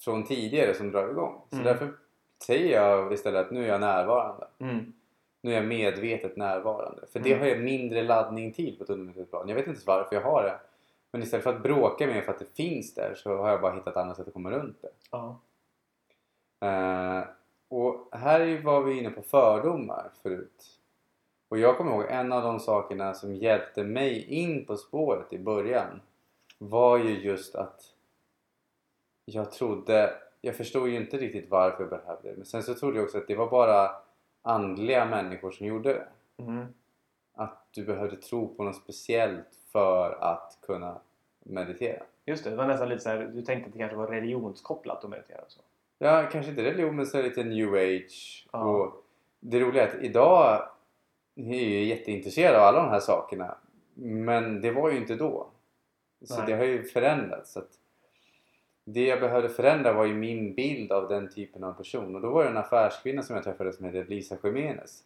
[0.00, 1.40] från tidigare som drar igång.
[1.50, 1.66] Så Mm.
[1.66, 1.92] därför
[2.46, 4.46] säger jag istället att nu är jag närvarande.
[4.58, 4.92] Mm.
[5.42, 7.06] Nu är jag medvetet närvarande.
[7.12, 7.40] För det Mm.
[7.42, 9.32] har jag mindre laddning till på ett undermedvetet.
[9.48, 10.58] Jag vet inte varför jag har det.
[11.12, 13.74] Men istället för att bråka med för att det finns där så har jag bara
[13.74, 14.88] hittat andra sätt att komma runt det.
[15.10, 15.40] Ja.
[16.60, 17.24] Eh,
[17.68, 20.64] och här var vi inne på fördomar förut.
[21.48, 25.38] Och jag kommer ihåg en av de sakerna som hjälpte mig in på spåret i
[25.38, 26.00] början
[26.58, 27.82] var ju just att
[29.26, 32.96] jag trodde, jag förstod ju inte riktigt varför jag behövde det men sen så trodde
[32.96, 33.90] jag också att det var bara
[34.42, 36.06] andliga människor som gjorde det.
[36.42, 36.66] Mm.
[37.34, 41.00] Att du behövde tro på något speciellt för att kunna
[41.38, 42.02] meditera.
[42.26, 45.04] Just det, det var nästan lite så här, du tänkte att det kanske var religionskopplat
[45.04, 45.60] att meditera och så.
[45.98, 48.48] Ja, kanske inte religion men så lite new age.
[48.52, 48.58] Ja.
[48.58, 49.04] Och
[49.40, 50.68] det roliga är att idag
[51.34, 53.54] är ju jätteintresserad av alla de här sakerna.
[53.94, 55.46] Men det var ju inte då.
[56.24, 56.46] Så Nej.
[56.46, 57.52] det har ju förändrats.
[57.52, 57.70] Så att
[58.88, 62.14] det jag behövde förändra var ju min bild av den typen av person.
[62.14, 65.02] Och då var det en affärskvinna som jag träffade som hette Lisa Jiménez.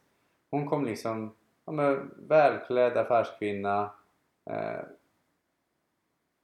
[0.51, 3.90] Hon kom liksom, ja men välklädd affärskvinna.
[4.51, 4.81] Eh,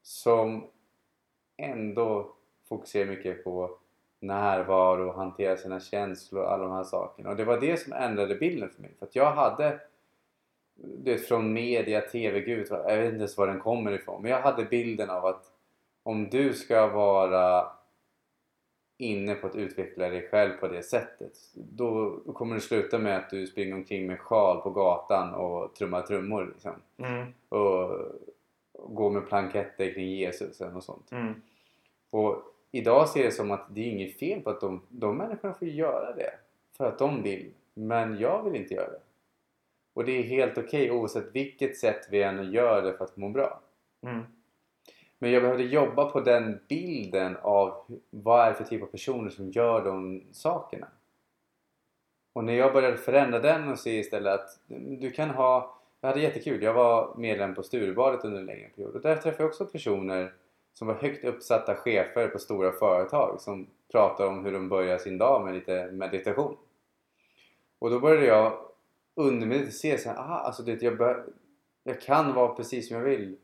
[0.03, 0.66] som
[1.57, 2.35] ändå
[2.68, 3.79] fokuserar mycket på
[4.20, 7.31] närvaro, hantera sina känslor och alla de här sakerna.
[7.31, 8.94] Och det var det som ändrade bilden för mig.
[8.99, 9.81] För att jag hade,
[10.75, 14.22] du vet från media, TV, gud, jag vet inte ens var den kommer ifrån.
[14.22, 15.56] Men jag hade bilden av att
[16.07, 17.73] om du ska vara
[18.99, 21.33] inne på att utveckla dig själv på det sättet.
[21.55, 26.03] Då, kommer det sluta med att du springer omkring med sjal på gatan och trummar
[26.03, 26.47] trummor.
[26.53, 26.73] Liksom.
[26.97, 27.33] Mm.
[27.49, 27.90] Och,
[28.73, 31.12] och går med planketter kring Jesus något sånt.
[31.12, 31.42] Mm.
[32.11, 35.55] Och idag ser det som att det är inget fel på att de, de människorna
[35.55, 36.33] får göra det.
[36.77, 37.51] För att de vill.
[37.75, 39.01] Men jag vill inte göra det.
[39.95, 43.29] Och det är helt okej oavsett vilket sätt vi än gör det för att må
[43.29, 43.61] bra.
[44.03, 44.23] Mm.
[45.18, 49.31] Men jag behövde jobba på den bilden av vad är det för typ av personer
[49.31, 50.88] som gör de sakerna.
[52.33, 55.81] Och när jag började förändra den och se istället att mm, du kan ha...
[56.00, 56.62] Jag hade jättekul.
[56.62, 60.33] Jag var medlem på Sturebadet under en längre period och där träffade jag också personer
[60.74, 65.18] som var högt uppsatta chefer på stora företag som pratar om hur de börjar sin
[65.18, 66.57] dag med lite meditation.
[67.79, 68.59] Och då började jag
[69.14, 71.26] undermedvetet se så här, aha, alltså det, jag, bör,
[71.85, 73.37] jag kan vara precis som jag vill.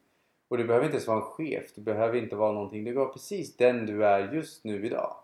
[0.52, 2.84] Och du behöver inte ens vara en chef, du behöver inte vara någonting.
[2.84, 5.16] Du kan vara precis den du är just nu idag.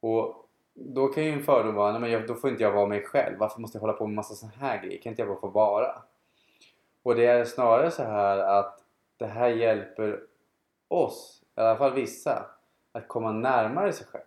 [0.00, 2.86] Och då kan ju en fördom vara, nej men jag, då får inte jag vara
[2.86, 3.38] mig själv.
[3.38, 5.02] Varför måste jag hålla på med massa sådana här grejer?
[5.02, 6.02] Kan inte jag bara få vara?
[7.02, 8.84] Och det är snarare så här att
[9.16, 10.20] det här hjälper
[10.88, 12.46] oss, i alla fall vissa,
[12.92, 14.24] att komma närmare sig själv.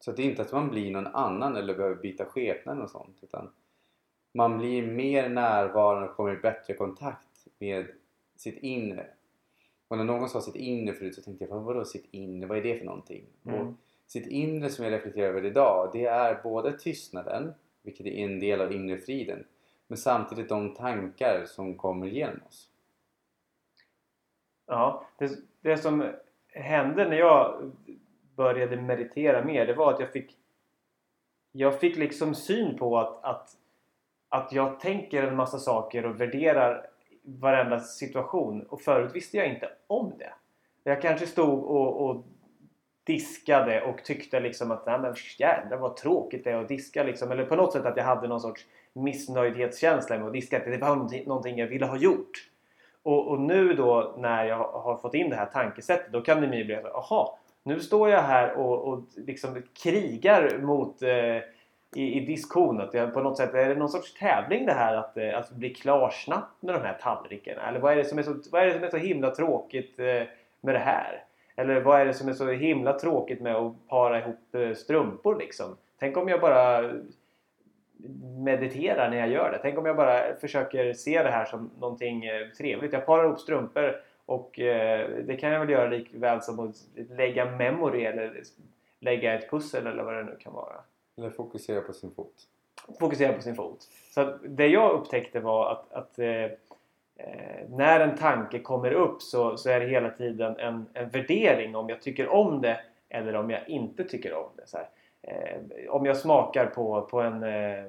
[0.00, 2.90] Så att det är inte att man blir någon annan eller behöver byta skepnad och
[2.90, 3.18] sånt.
[3.22, 3.50] Utan
[4.34, 7.86] man blir mer närvarande och kommer i bättre kontakt med
[8.42, 9.06] sitt inre.
[9.88, 12.46] Och när någon sa sitt inre förut så tänkte jag, vad vadå sitt inre?
[12.46, 13.24] Vad är det för någonting?
[13.46, 13.60] Mm.
[13.60, 13.74] Och
[14.06, 18.60] sitt inre som jag reflekterar över idag, det är både tystnaden, vilket är en del
[18.60, 19.44] av inre friden,
[19.86, 22.68] men samtidigt de tankar som kommer genom oss.
[24.66, 26.04] Ja, det, det som
[26.48, 27.72] hände när jag
[28.36, 30.36] började meditera mer, det var att jag fick
[31.52, 33.48] jag fick liksom syn på att, att,
[34.28, 36.86] att jag tänker en massa saker och värderar
[37.22, 40.32] varenda situation och förut visste jag inte om det.
[40.84, 42.24] Jag kanske stod och, och
[43.04, 47.30] diskade och tyckte liksom att nej men jävlar vad tråkigt det är att diska liksom.
[47.30, 50.56] Eller på något sätt att jag hade någon sorts missnöjdhetskänsla med att diska.
[50.56, 52.48] Att det var någonting jag ville ha gjort.
[53.02, 56.46] Och, och, nu då när jag har fått in det här tankesättet då kan det
[56.46, 61.36] bli att aha nu står jag här och, och liksom krigar mot eh,
[61.94, 62.80] i, i diskon.
[62.80, 65.50] Att jag på något sätt, är det någon sorts tävling det här att, eh, att
[65.50, 67.68] bli klar snabbt med de här tallrikarna?
[67.68, 69.98] Eller vad är det som är så, vad är det som är så himla tråkigt
[69.98, 70.22] eh,
[70.60, 71.24] med det här?
[71.56, 75.38] Eller vad är det som är så himla tråkigt med att para ihop eh, strumpor
[75.38, 75.76] liksom?
[75.98, 76.92] Tänk om jag bara
[78.38, 79.58] mediterar när jag gör det.
[79.62, 82.22] Tänk om jag bara försöker se det här som någonting
[82.58, 82.92] trevligt.
[82.92, 84.50] Jag parar ihop strumpor och
[85.24, 88.42] det kan jag väl göra likväl som att lägga memory eller
[89.00, 90.74] lägga ett pussel eller vad det nu kan vara.
[91.18, 92.34] Eller fokusera på sin fot.
[93.00, 93.88] Fokusera på sin fot.
[94.14, 96.44] Så det jag upptäckte var att, att eh,
[97.16, 101.76] eh, när en tanke kommer upp så, så är det hela tiden en, en värdering
[101.76, 104.66] om jag tycker om det eller om jag inte tycker om det.
[104.66, 104.78] Så
[105.22, 107.84] eh, om jag smakar på, på en, eh,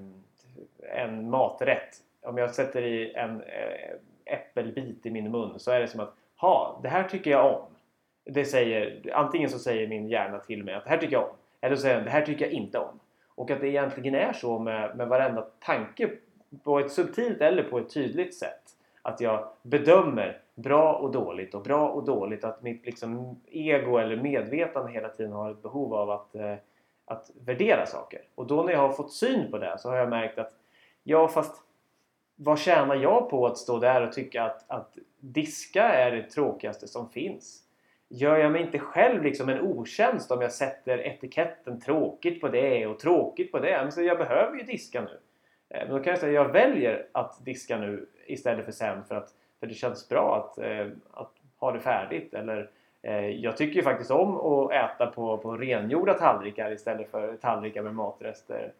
[0.79, 1.97] en maträtt.
[2.21, 6.13] Om jag sätter i en eh, äppelbit i min mun så är det som att
[6.35, 7.65] ha, det här tycker jag om.
[8.25, 11.35] Det säger, antingen så säger min hjärna till mig att det här tycker jag om.
[11.61, 12.99] Eller så säger den det här tycker jag inte om.
[13.35, 16.09] Och att det egentligen är så med, med varenda tanke
[16.63, 18.61] på ett subtilt eller på ett tydligt sätt.
[19.01, 22.43] Att jag bedömer bra och dåligt och bra och dåligt.
[22.43, 26.55] Att mitt liksom, ego eller medvetande hela tiden har ett behov av att, eh,
[27.05, 28.21] att värdera saker.
[28.35, 30.53] Och då när jag har fått syn på det så har jag märkt att
[31.03, 31.63] ja fast
[32.35, 36.87] vad tjänar jag på att stå där och tycka att, att diska är det tråkigaste
[36.87, 37.62] som finns?
[38.15, 42.87] Gör jag mig inte själv liksom en otjänst om jag sätter etiketten tråkigt på det
[42.87, 43.79] och tråkigt på det?
[43.81, 45.19] Men så jag behöver ju diska nu.
[45.69, 49.03] Eh, men då kan jag säga att jag väljer att diska nu istället för sen
[49.03, 52.33] för att för det känns bra att, eh, att ha det färdigt.
[52.33, 52.69] Eller,
[53.01, 57.81] eh, jag tycker ju faktiskt om att äta på, på rengjorda tallrikar istället för tallrikar
[57.81, 58.73] med matrester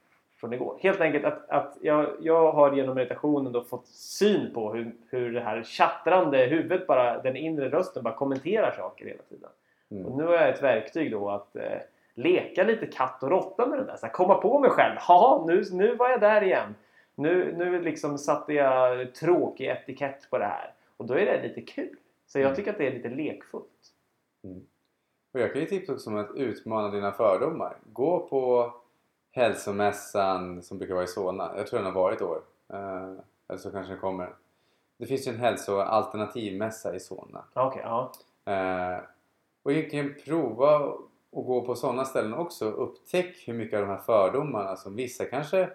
[0.44, 0.78] från igår.
[0.80, 5.34] Helt enkelt att, att jag, jag har genom meditationen då fått syn på hur, hur
[5.34, 9.50] det här tjattrande huvudet bara, den inre rösten bara kommenterar saker hela tiden.
[9.92, 10.06] Mm.
[10.06, 11.78] Och nu har jag ett verktyg då att eh,
[12.14, 13.96] leka lite katt och råtta med det där.
[13.96, 14.96] Så här, komma på mig själv.
[15.08, 16.76] Ja, nu, nu var jag där igen.
[17.16, 20.74] Nu, nu liksom satte jag tråkig etikett på det här.
[20.98, 21.96] Och då är det lite kul.
[22.28, 22.56] Så jag mm.
[22.56, 23.66] tycker att det är lite lekfullt.
[24.44, 24.62] Mm.
[25.34, 27.78] Och jag kan ju tipsa också om att utmana dina fördomar.
[27.94, 28.74] Gå på
[29.34, 31.52] hälsomässan som brukar vara i Solna.
[31.58, 32.42] Jag tror den har varit i år.
[32.74, 33.12] Eh,
[33.48, 34.36] eller så kanske den kommer.
[34.98, 37.44] Det finns ju en hälsoalternativmässa i Solna.
[37.56, 38.12] Okay, ja.
[38.46, 39.04] Eh,
[39.64, 40.76] och egentligen prova
[41.36, 42.66] att gå på sådana ställen också.
[42.66, 45.70] Upptäck hur mycket av de här fördomarna som vissa kanske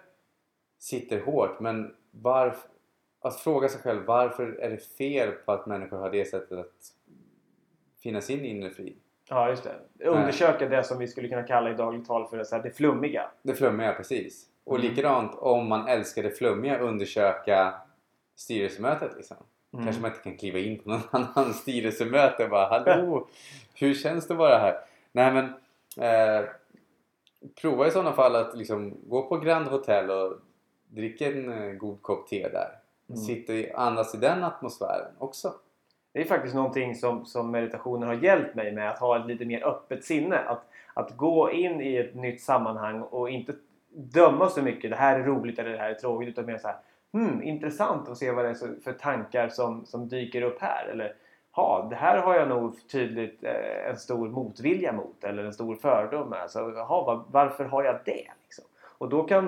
[0.77, 2.69] sitter hårt men varför,
[3.19, 6.93] att fråga sig själv varför är det fel på att människor har det sättet att
[7.99, 8.97] finna sin inre frid?
[9.29, 10.07] Ja, just det.
[10.07, 12.71] Undersöka det som vi skulle kunna kalla i dagligt tal för det, så här, det
[12.71, 13.31] flummiga.
[13.41, 14.45] Det flummiga, precis.
[14.63, 14.89] Och mm.
[14.89, 17.73] likadant om man älskar det flummiga, undersöka
[18.35, 19.37] styrelsemötet liksom.
[19.73, 19.85] Mm.
[19.85, 23.27] Kanske man inte kan kliva in på någon annan styrelsemöte och bara Hallå!
[23.73, 24.77] Hur känns det att vara här?
[25.11, 25.45] Nej men
[26.05, 26.49] eh,
[27.61, 30.33] Prova i sådana fall att liksom gå på Grand Hotel och
[30.87, 32.69] dricka en eh, god kopp te där.
[33.09, 33.21] Mm.
[33.21, 35.53] Sitta och andas i den atmosfären också.
[36.13, 38.89] Det är faktiskt någonting som, som meditationen har hjälpt mig med.
[38.89, 40.37] Att ha ett lite mer öppet sinne.
[40.37, 43.53] Att, att gå in i ett nytt sammanhang och inte
[43.93, 44.91] döma så mycket.
[44.91, 46.29] Det här är roligt eller det här är tråkigt.
[46.29, 46.77] Utan mer så här,
[47.13, 50.85] hmm, intressant att se vad det är för tankar som, som dyker upp här.
[50.85, 51.15] Eller
[51.55, 55.23] ja, det här har jag nog tydligt eh, en stor motvilja mot.
[55.23, 56.41] Eller en stor fördom med.
[56.41, 58.27] Alltså, så, aha, var, varför har jag det?
[58.43, 58.65] Liksom?
[58.97, 59.45] Och då kan,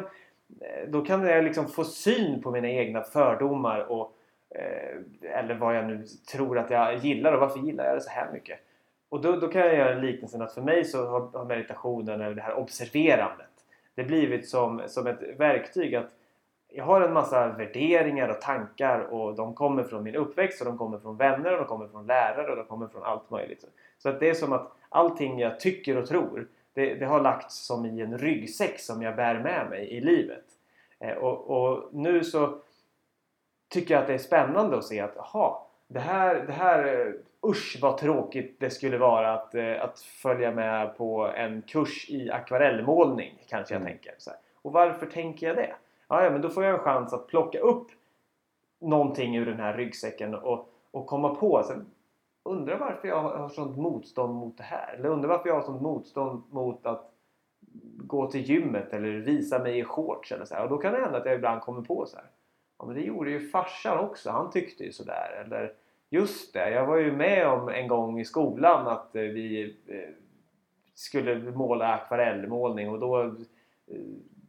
[0.59, 3.91] eh, då kan jag liksom få syn på mina egna fördomar.
[3.91, 4.18] och
[4.56, 8.10] Eh, eller vad jag nu tror att jag gillar och varför gillar jag det så
[8.10, 8.60] här mycket?
[9.10, 12.41] Och då, då kan jag göra liknelsen att för mig så har meditationen eller det
[12.41, 13.47] här observerandet
[13.95, 16.10] det blivit som, som ett verktyg att
[16.74, 20.78] jag har en massa värderingar och tankar och de kommer från min uppväxt och de
[20.78, 23.66] kommer från vänner och de kommer från lärare och de kommer från allt möjligt.
[23.97, 27.66] Så att det är som att allting jag tycker och tror det, det har lagts
[27.66, 30.45] som i en ryggsäck som jag bär med mig i livet.
[30.99, 32.58] Eh, och, och nu så
[33.72, 37.13] tycker jag att det är spännande att se att aha, det här, det här eh,
[37.49, 42.32] usch vad tråkigt det skulle vara att, eh, att följa med på en kurs i
[42.32, 43.93] akvarellmålning kanske jag Mm.
[43.93, 44.15] tänker.
[44.17, 44.39] Så här.
[44.61, 45.76] Och varför tänker jag det?
[46.07, 47.88] Ja, ja, men då får jag en chans att plocka upp
[48.80, 51.63] någonting ur den här ryggsäcken och, och komma på.
[51.63, 51.86] Sen,
[52.43, 54.93] undrar varför jag har sånt motstånd mot det här.
[54.99, 57.11] Eller undrar varför jag har sånt motstånd mot att
[57.97, 60.63] gå till gymmet eller visa mig i shorts eller så här.
[60.63, 62.26] Och då kan det hända att jag ibland kommer på så här.
[62.82, 64.30] Ja men det gjorde ju farsan också.
[64.30, 65.44] Han tyckte ju sådär.
[65.46, 65.74] Eller
[66.10, 70.10] just det, jag var ju med om en gång i skolan att eh, vi eh,
[70.94, 73.32] skulle måla akvarellmålning och då, eh,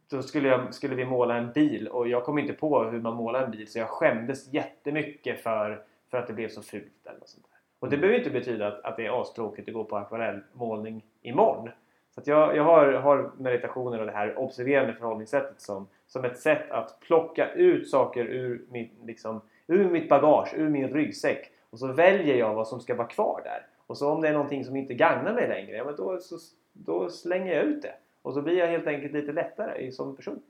[0.09, 3.15] då skulle, jag, skulle vi måla en bil och jag kom inte på hur man
[3.15, 7.19] målar en bil så jag skämdes jättemycket för, för att det blev så fult eller
[7.19, 7.57] något sånt där.
[7.79, 8.01] Och det Mm.
[8.01, 11.69] behöver inte betyda att, att det är astråkigt att gå på akvarellmålning imorgon.
[12.15, 16.71] Så jag, jag har, har meditationen och det här observerande förhållningssättet som, som ett sätt
[16.71, 21.51] att plocka ut saker ur mitt, liksom, ur mitt bagage, ur min ryggsäck.
[21.69, 23.67] Och så väljer jag vad som ska vara kvar där.
[23.87, 26.37] Och så om det är någonting som inte gagnar mig längre, ja, men då, så,
[26.73, 27.93] då slänger jag ut det.
[28.21, 30.41] Och så blir jag helt enkelt lite lättare som person.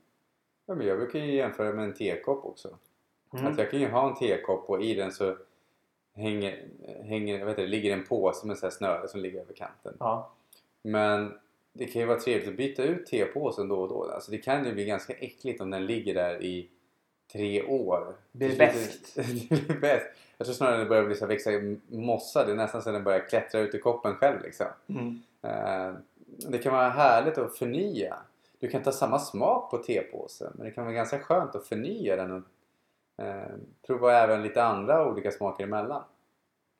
[0.66, 2.78] Ja, men jag brukar ju jämföra med en tekopp också.
[3.32, 3.46] Mm.
[3.46, 5.36] Att jag kan ju ha en tekopp och i den så
[6.14, 6.64] hänger,
[7.02, 9.96] hänger, jag vet inte, ligger en påse med så snöre som ligger över kanten.
[10.00, 10.30] Ja.
[10.82, 11.38] Men
[11.76, 14.04] det kan ju vara trevligt att byta ut tepåsen då och då.
[14.10, 16.68] Alltså det kan ju bli ganska äckligt om den ligger där i
[17.32, 18.14] tre år.
[18.32, 19.14] Det slut- bäst.
[19.16, 19.22] det
[19.66, 20.06] blir bäst.
[20.38, 21.50] Jag tror snarare det börjar bli så växa
[21.88, 22.44] mossa.
[22.44, 24.66] Det är nästan så att den börjar klättra ut i koppen själv liksom.
[24.86, 25.20] Mm.
[25.42, 25.94] Eh,
[26.50, 28.16] Det kan vara härligt att förnya.
[28.58, 32.16] Du kan ta samma smak på tepåsen men det kan vara ganska skönt att förnya
[32.16, 32.42] den och
[33.24, 33.52] eh,
[33.86, 36.02] prova även lite andra olika smaker emellan.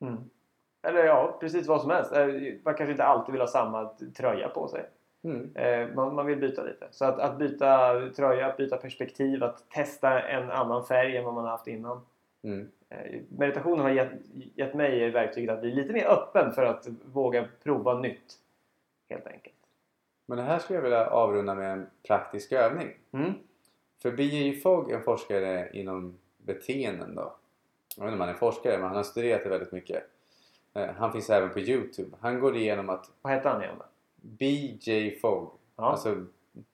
[0.01, 0.31] Mm.
[0.85, 2.13] Eller ja, precis vad som helst.
[2.13, 2.27] Eh,
[2.63, 4.85] Man kanske inte alltid vill ha samma tröja på sig.
[5.25, 5.57] Mm.
[5.57, 6.87] Eh, Man, man vill byta lite.
[6.91, 11.35] Så att, att byta tröja, att byta perspektiv, att testa en annan färg än vad
[11.35, 12.01] man har haft innan.
[12.43, 12.71] Mm.
[12.89, 14.11] Eh, Meditationen har gett,
[14.55, 18.35] gett mig verktyget att bli lite mer öppen för att våga prova nytt.
[19.11, 19.55] Helt enkelt.
[20.27, 22.89] Men det här skulle jag vilja avrunda med en praktisk övning.
[23.13, 23.33] Mm.
[24.03, 24.61] För B.J.
[24.61, 27.35] Fogg, en forskare inom beteenden då.
[27.97, 30.03] Jag vet inte om han är forskare men han har studerat det väldigt mycket.
[30.75, 32.17] Eh, Han finns även på Youtube.
[32.21, 33.85] Han går igenom att Vad hette han igen då?
[34.17, 35.19] B.J.
[35.21, 35.85] Fogg Ja.
[35.85, 36.11] Alltså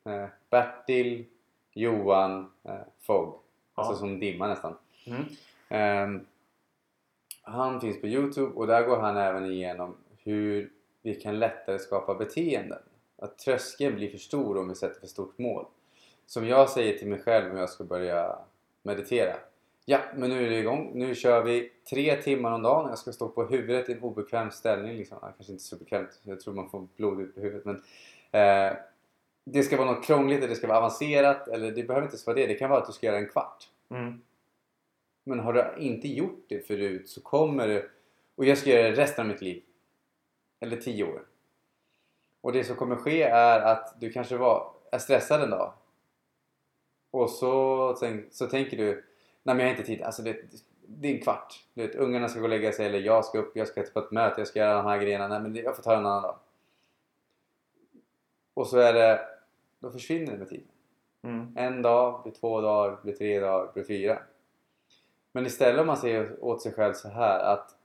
[0.04, 1.26] eh, Bertil
[1.72, 3.34] Johan eh, Fogg.
[3.74, 3.98] Alltså Ja.
[3.98, 4.76] som dimma nästan.
[5.06, 5.22] Mm.
[5.68, 6.26] Ehm,
[7.42, 10.72] han finns på Youtube och där går han även igenom hur
[11.02, 12.78] vi kan lättare skapa beteenden.
[13.16, 15.66] Att tröskeln blir för stor om vi sätter för stort mål.
[16.26, 18.38] Som jag säger till mig själv när jag ska börja
[18.82, 19.34] meditera.
[19.84, 20.90] Ja, men nu är det igång.
[20.94, 22.88] Nu kör vi tre timmar om dagen.
[22.88, 24.96] Jag ska stå på huvudet i en obekväm ställning.
[24.96, 25.18] Liksom.
[25.22, 26.20] Ja, kanske inte så bekvämt.
[26.22, 27.64] Jag tror man får blod ut på huvudet.
[27.64, 27.76] Men,
[28.30, 28.76] eh,
[29.44, 31.48] det ska vara något krångligt eller det ska vara avancerat.
[31.48, 32.46] Eller det behöver inte ens vara det.
[32.46, 33.68] Det kan vara att du ska göra en kvart.
[33.90, 34.20] Mm.
[35.24, 37.90] Men har du inte gjort det förut så kommer du...
[38.34, 39.62] Och jag ska göra det resten av mitt liv.
[40.60, 41.22] Eller tio år.
[42.40, 45.72] Och det som kommer ske är att du kanske var, är stressad en dag.
[47.10, 47.96] Och så,
[48.30, 49.04] så tänker du
[49.42, 50.02] Nej men jag har inte tid.
[50.02, 50.36] Alltså det,
[50.86, 51.64] det är en kvart.
[51.74, 53.98] Du vet, ungarna ska gå och lägga sig eller jag ska upp, jag ska på
[53.98, 55.28] ett möte, jag ska göra de här grejerna.
[55.28, 56.36] Nej men jag får ta en annan dag.
[58.54, 59.20] Och så är det...
[59.78, 60.68] Då försvinner det med tiden.
[61.22, 61.56] Mm.
[61.56, 64.18] En dag, blir två dagar, blir tre dagar, blir fyra.
[65.32, 67.76] Men istället om man säger åt sig själv så här att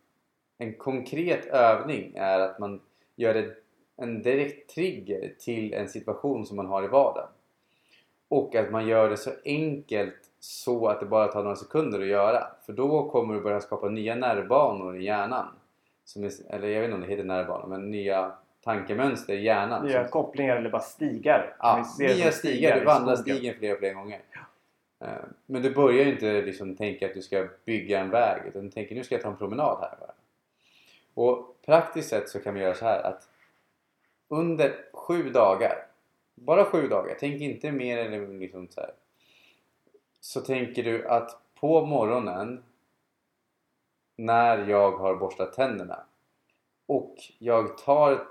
[0.58, 2.82] en konkret övning är att man
[3.16, 3.56] gör
[3.96, 7.30] en direkt trigger till en situation som man har i vardagen.
[8.28, 12.08] Och att man gör det så enkelt så att det bara tar några sekunder att
[12.08, 12.48] göra.
[12.66, 15.48] För då kommer du börja skapa nya nervbanor i hjärnan.
[16.18, 18.32] Är, eller jag vet inte om det heter nervbanor, men nya
[18.64, 19.86] tankemönster i hjärnan.
[19.86, 21.56] Nya som- kopplingar eller bara stigar.
[21.60, 22.80] Ja, nya som stigar.
[22.80, 24.22] Du vandrar stigen flera, flera gånger.
[25.00, 25.08] Eh,
[25.46, 28.70] Men du börjar ju inte liksom tänka att du ska bygga en väg utan du
[28.72, 29.98] tänker nu ska jag ta en promenad här.
[31.14, 33.28] Och praktiskt sett så kan vi göra så här att
[34.28, 35.86] under sju dagar,
[36.36, 38.92] bara sju dagar, tänk inte mer eller liksom så här.
[40.26, 42.64] Så tänker du att på morgonen
[44.16, 46.06] när jag har borstat tänderna
[46.86, 48.28] och jag tar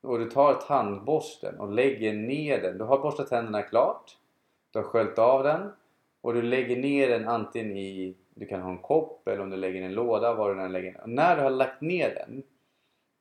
[0.00, 2.78] och du tar tandborsten och lägger ner den.
[2.78, 4.18] Du har borstat tänderna klart.
[4.70, 5.72] Du har sköljt av den
[6.20, 9.56] och du lägger ner den antingen i du kan ha en kopp eller om du
[9.56, 11.00] lägger den i en låda var du än lägger den.
[11.00, 12.42] Och när du har lagt ner den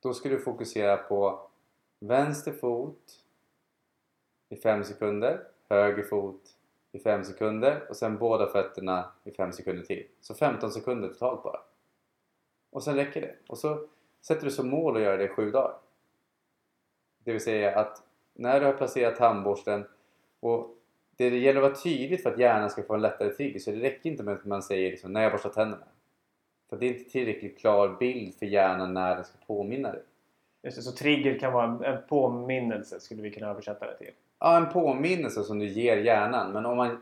[0.02, 1.50] då ska du fokusera på
[2.00, 3.24] vänster fot
[4.50, 6.57] i 5 sekunder, höger fot
[6.98, 10.08] i 5 sekunder och sen båda fötterna i 5 sekunder till.
[10.22, 11.60] Så 15 sekunder totalt bara.
[12.70, 13.36] Och sen räcker det.
[13.48, 13.88] Och så
[14.22, 15.78] sätter du som mål att göra det i 7 dagar.
[17.24, 19.86] Det vill säga att när du har placerat tandborsten
[20.40, 20.76] och
[21.16, 23.80] det gäller att vara tydligt för att hjärnan ska få en lättare trigger så det
[23.80, 25.88] räcker inte med att man säger liksom, när jag borstar tänderna.
[26.70, 30.04] För det är inte tillräckligt klar bild för hjärnan när den ska påminna dig.
[30.64, 34.14] Just det, så trigger kan vara en, en påminnelse skulle vi kunna översätta det till.
[34.40, 36.52] Ja, en påminnelse som du ger hjärnan.
[36.52, 37.02] Men om, man,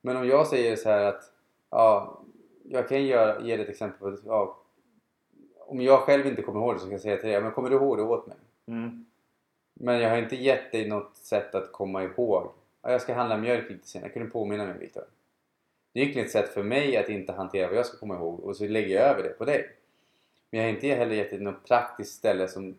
[0.00, 1.32] men om jag säger så här att
[1.70, 2.20] ja,
[2.64, 4.58] jag kan göra, ge dig ett exempel på ja,
[5.66, 7.70] om jag själv inte kommer ihåg det så kan jag säga till dig, men kommer
[7.70, 8.36] du ihåg det åt mig?
[8.66, 9.06] Mm.
[9.74, 12.52] Men jag har inte gett dig något sätt att komma ihåg.
[12.82, 15.04] Ja, jag ska handla mjölk lite senare, kan du påminna mig Viktor?
[15.92, 18.56] Det är ett sätt för mig att inte hantera vad jag ska komma ihåg och
[18.56, 19.70] så lägger jag över det på dig.
[20.50, 22.74] Men jag har inte heller gett dig något praktiskt ställe som...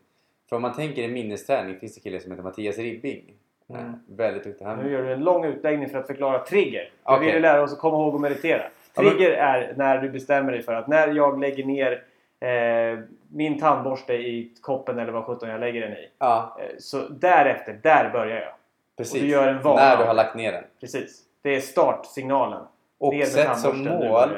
[0.49, 3.33] För om man tänker i minnesträning finns det killar som heter Mattias Ribbing.
[3.69, 3.93] Mm.
[4.07, 4.65] Väldigt duktig.
[4.65, 6.81] Han, Nu gör du en lång utläggning för att förklara trigger.
[6.81, 7.33] Vi Okej.
[7.33, 8.61] vill lära oss att komma ihåg att meditera.
[8.95, 12.03] Ja, men- Trigger är när du bestämmer dig för att när jag lägger ner
[12.39, 12.99] eh,
[13.33, 16.09] min tandborste i koppen eller vad sjutton jag lägger den i.
[16.19, 18.53] Ja, Eh, så därefter, där börjar jag.
[18.97, 19.21] precis.
[19.21, 20.63] du gör en vana När du har lagt ner den.
[20.79, 21.21] Precis.
[21.41, 22.61] Det är startsignalen.
[22.97, 24.29] Och Ner sätt som mål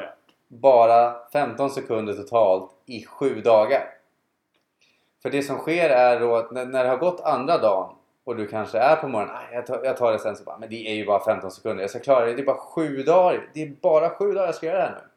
[0.48, 3.80] bara 15 sekunder totalt i 7 dagar.
[5.22, 7.94] För det som sker är då att när det har gått andra dagen
[8.28, 10.58] och du kanske är på morgonen, "Aj, jag tar, jag tar det sen så bara,
[10.58, 13.02] men det är ju bara 15 sekunder, jag ska klara det, det är bara 7
[13.02, 15.08] dagar, det är bara 7 dagar jag ska göra det här nu.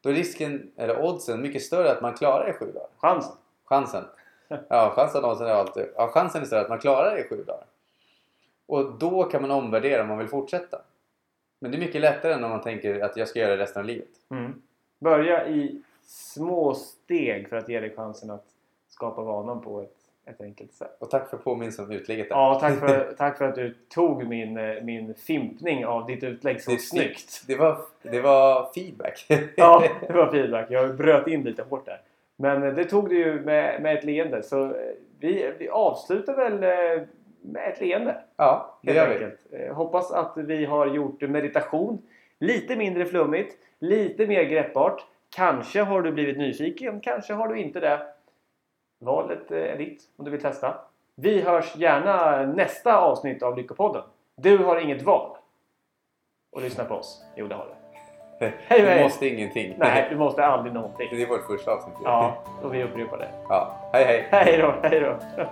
[0.00, 2.88] Då är risken, eller oddsen, mycket större att man klarar det i 7 dagar.
[2.96, 3.36] Chansen.
[3.64, 4.04] Chansen.
[4.68, 7.44] Ja, chansen, oddsen är alltid, ja, chansen är större att man klarar det i 7
[7.44, 7.64] dagar.
[8.66, 10.80] Och då kan man omvärdera om man vill fortsätta.
[11.58, 13.80] Men det är mycket lättare än om man tänker att jag ska göra det resten
[13.80, 14.08] av livet.
[14.30, 14.62] Mm.
[14.98, 18.46] Börja i små steg för att ge dig chansen att
[18.88, 19.97] skapa vanan på ett,
[20.30, 20.96] ett enkelt sätt.
[20.98, 22.36] Och tack för påminnelsen om utlägget där.
[22.36, 26.60] Ja, tack för, tack för att du tog min, eh, min fimpning av ditt utlägg
[26.62, 27.44] så Det snyggt.
[27.46, 29.26] Det var, det var feedback.
[29.56, 30.66] Ja, det var feedback.
[30.70, 32.00] Jag bröt in lite hårt där.
[32.36, 34.42] Men eh, det tog du ju med, med ett leende.
[34.42, 34.70] Så eh,
[35.20, 36.58] vi, vi avslutar väl
[37.42, 38.16] med ett leende.
[38.36, 39.14] ja, det gör vi.
[39.14, 39.38] enkelt.
[39.52, 42.02] Eh, Hoppas att vi har gjort meditation
[42.40, 45.04] lite mindre flummigt, lite mer greppbart.
[45.36, 48.00] Kanske har du blivit nyfiken, kanske har du inte det.
[48.98, 50.74] Valet eh, är ditt om du vill testa.
[51.14, 54.02] Vi hörs gärna nästa avsnitt av Lyckopodden.
[54.36, 55.36] Du har inget val.
[56.52, 57.24] Och lyssna på oss.
[57.36, 57.72] Jo, det har du.
[58.66, 59.02] Hej, Du hej.
[59.02, 59.74] måste ingenting.
[59.78, 61.08] Nej, du måste aldrig någonting.
[61.10, 61.94] Det är vårt första avsnitt.
[62.04, 63.28] Ja, och vi upprepar det.
[63.48, 63.76] ja.
[63.92, 64.28] Hej hej!
[64.30, 65.16] Hej då, hej då.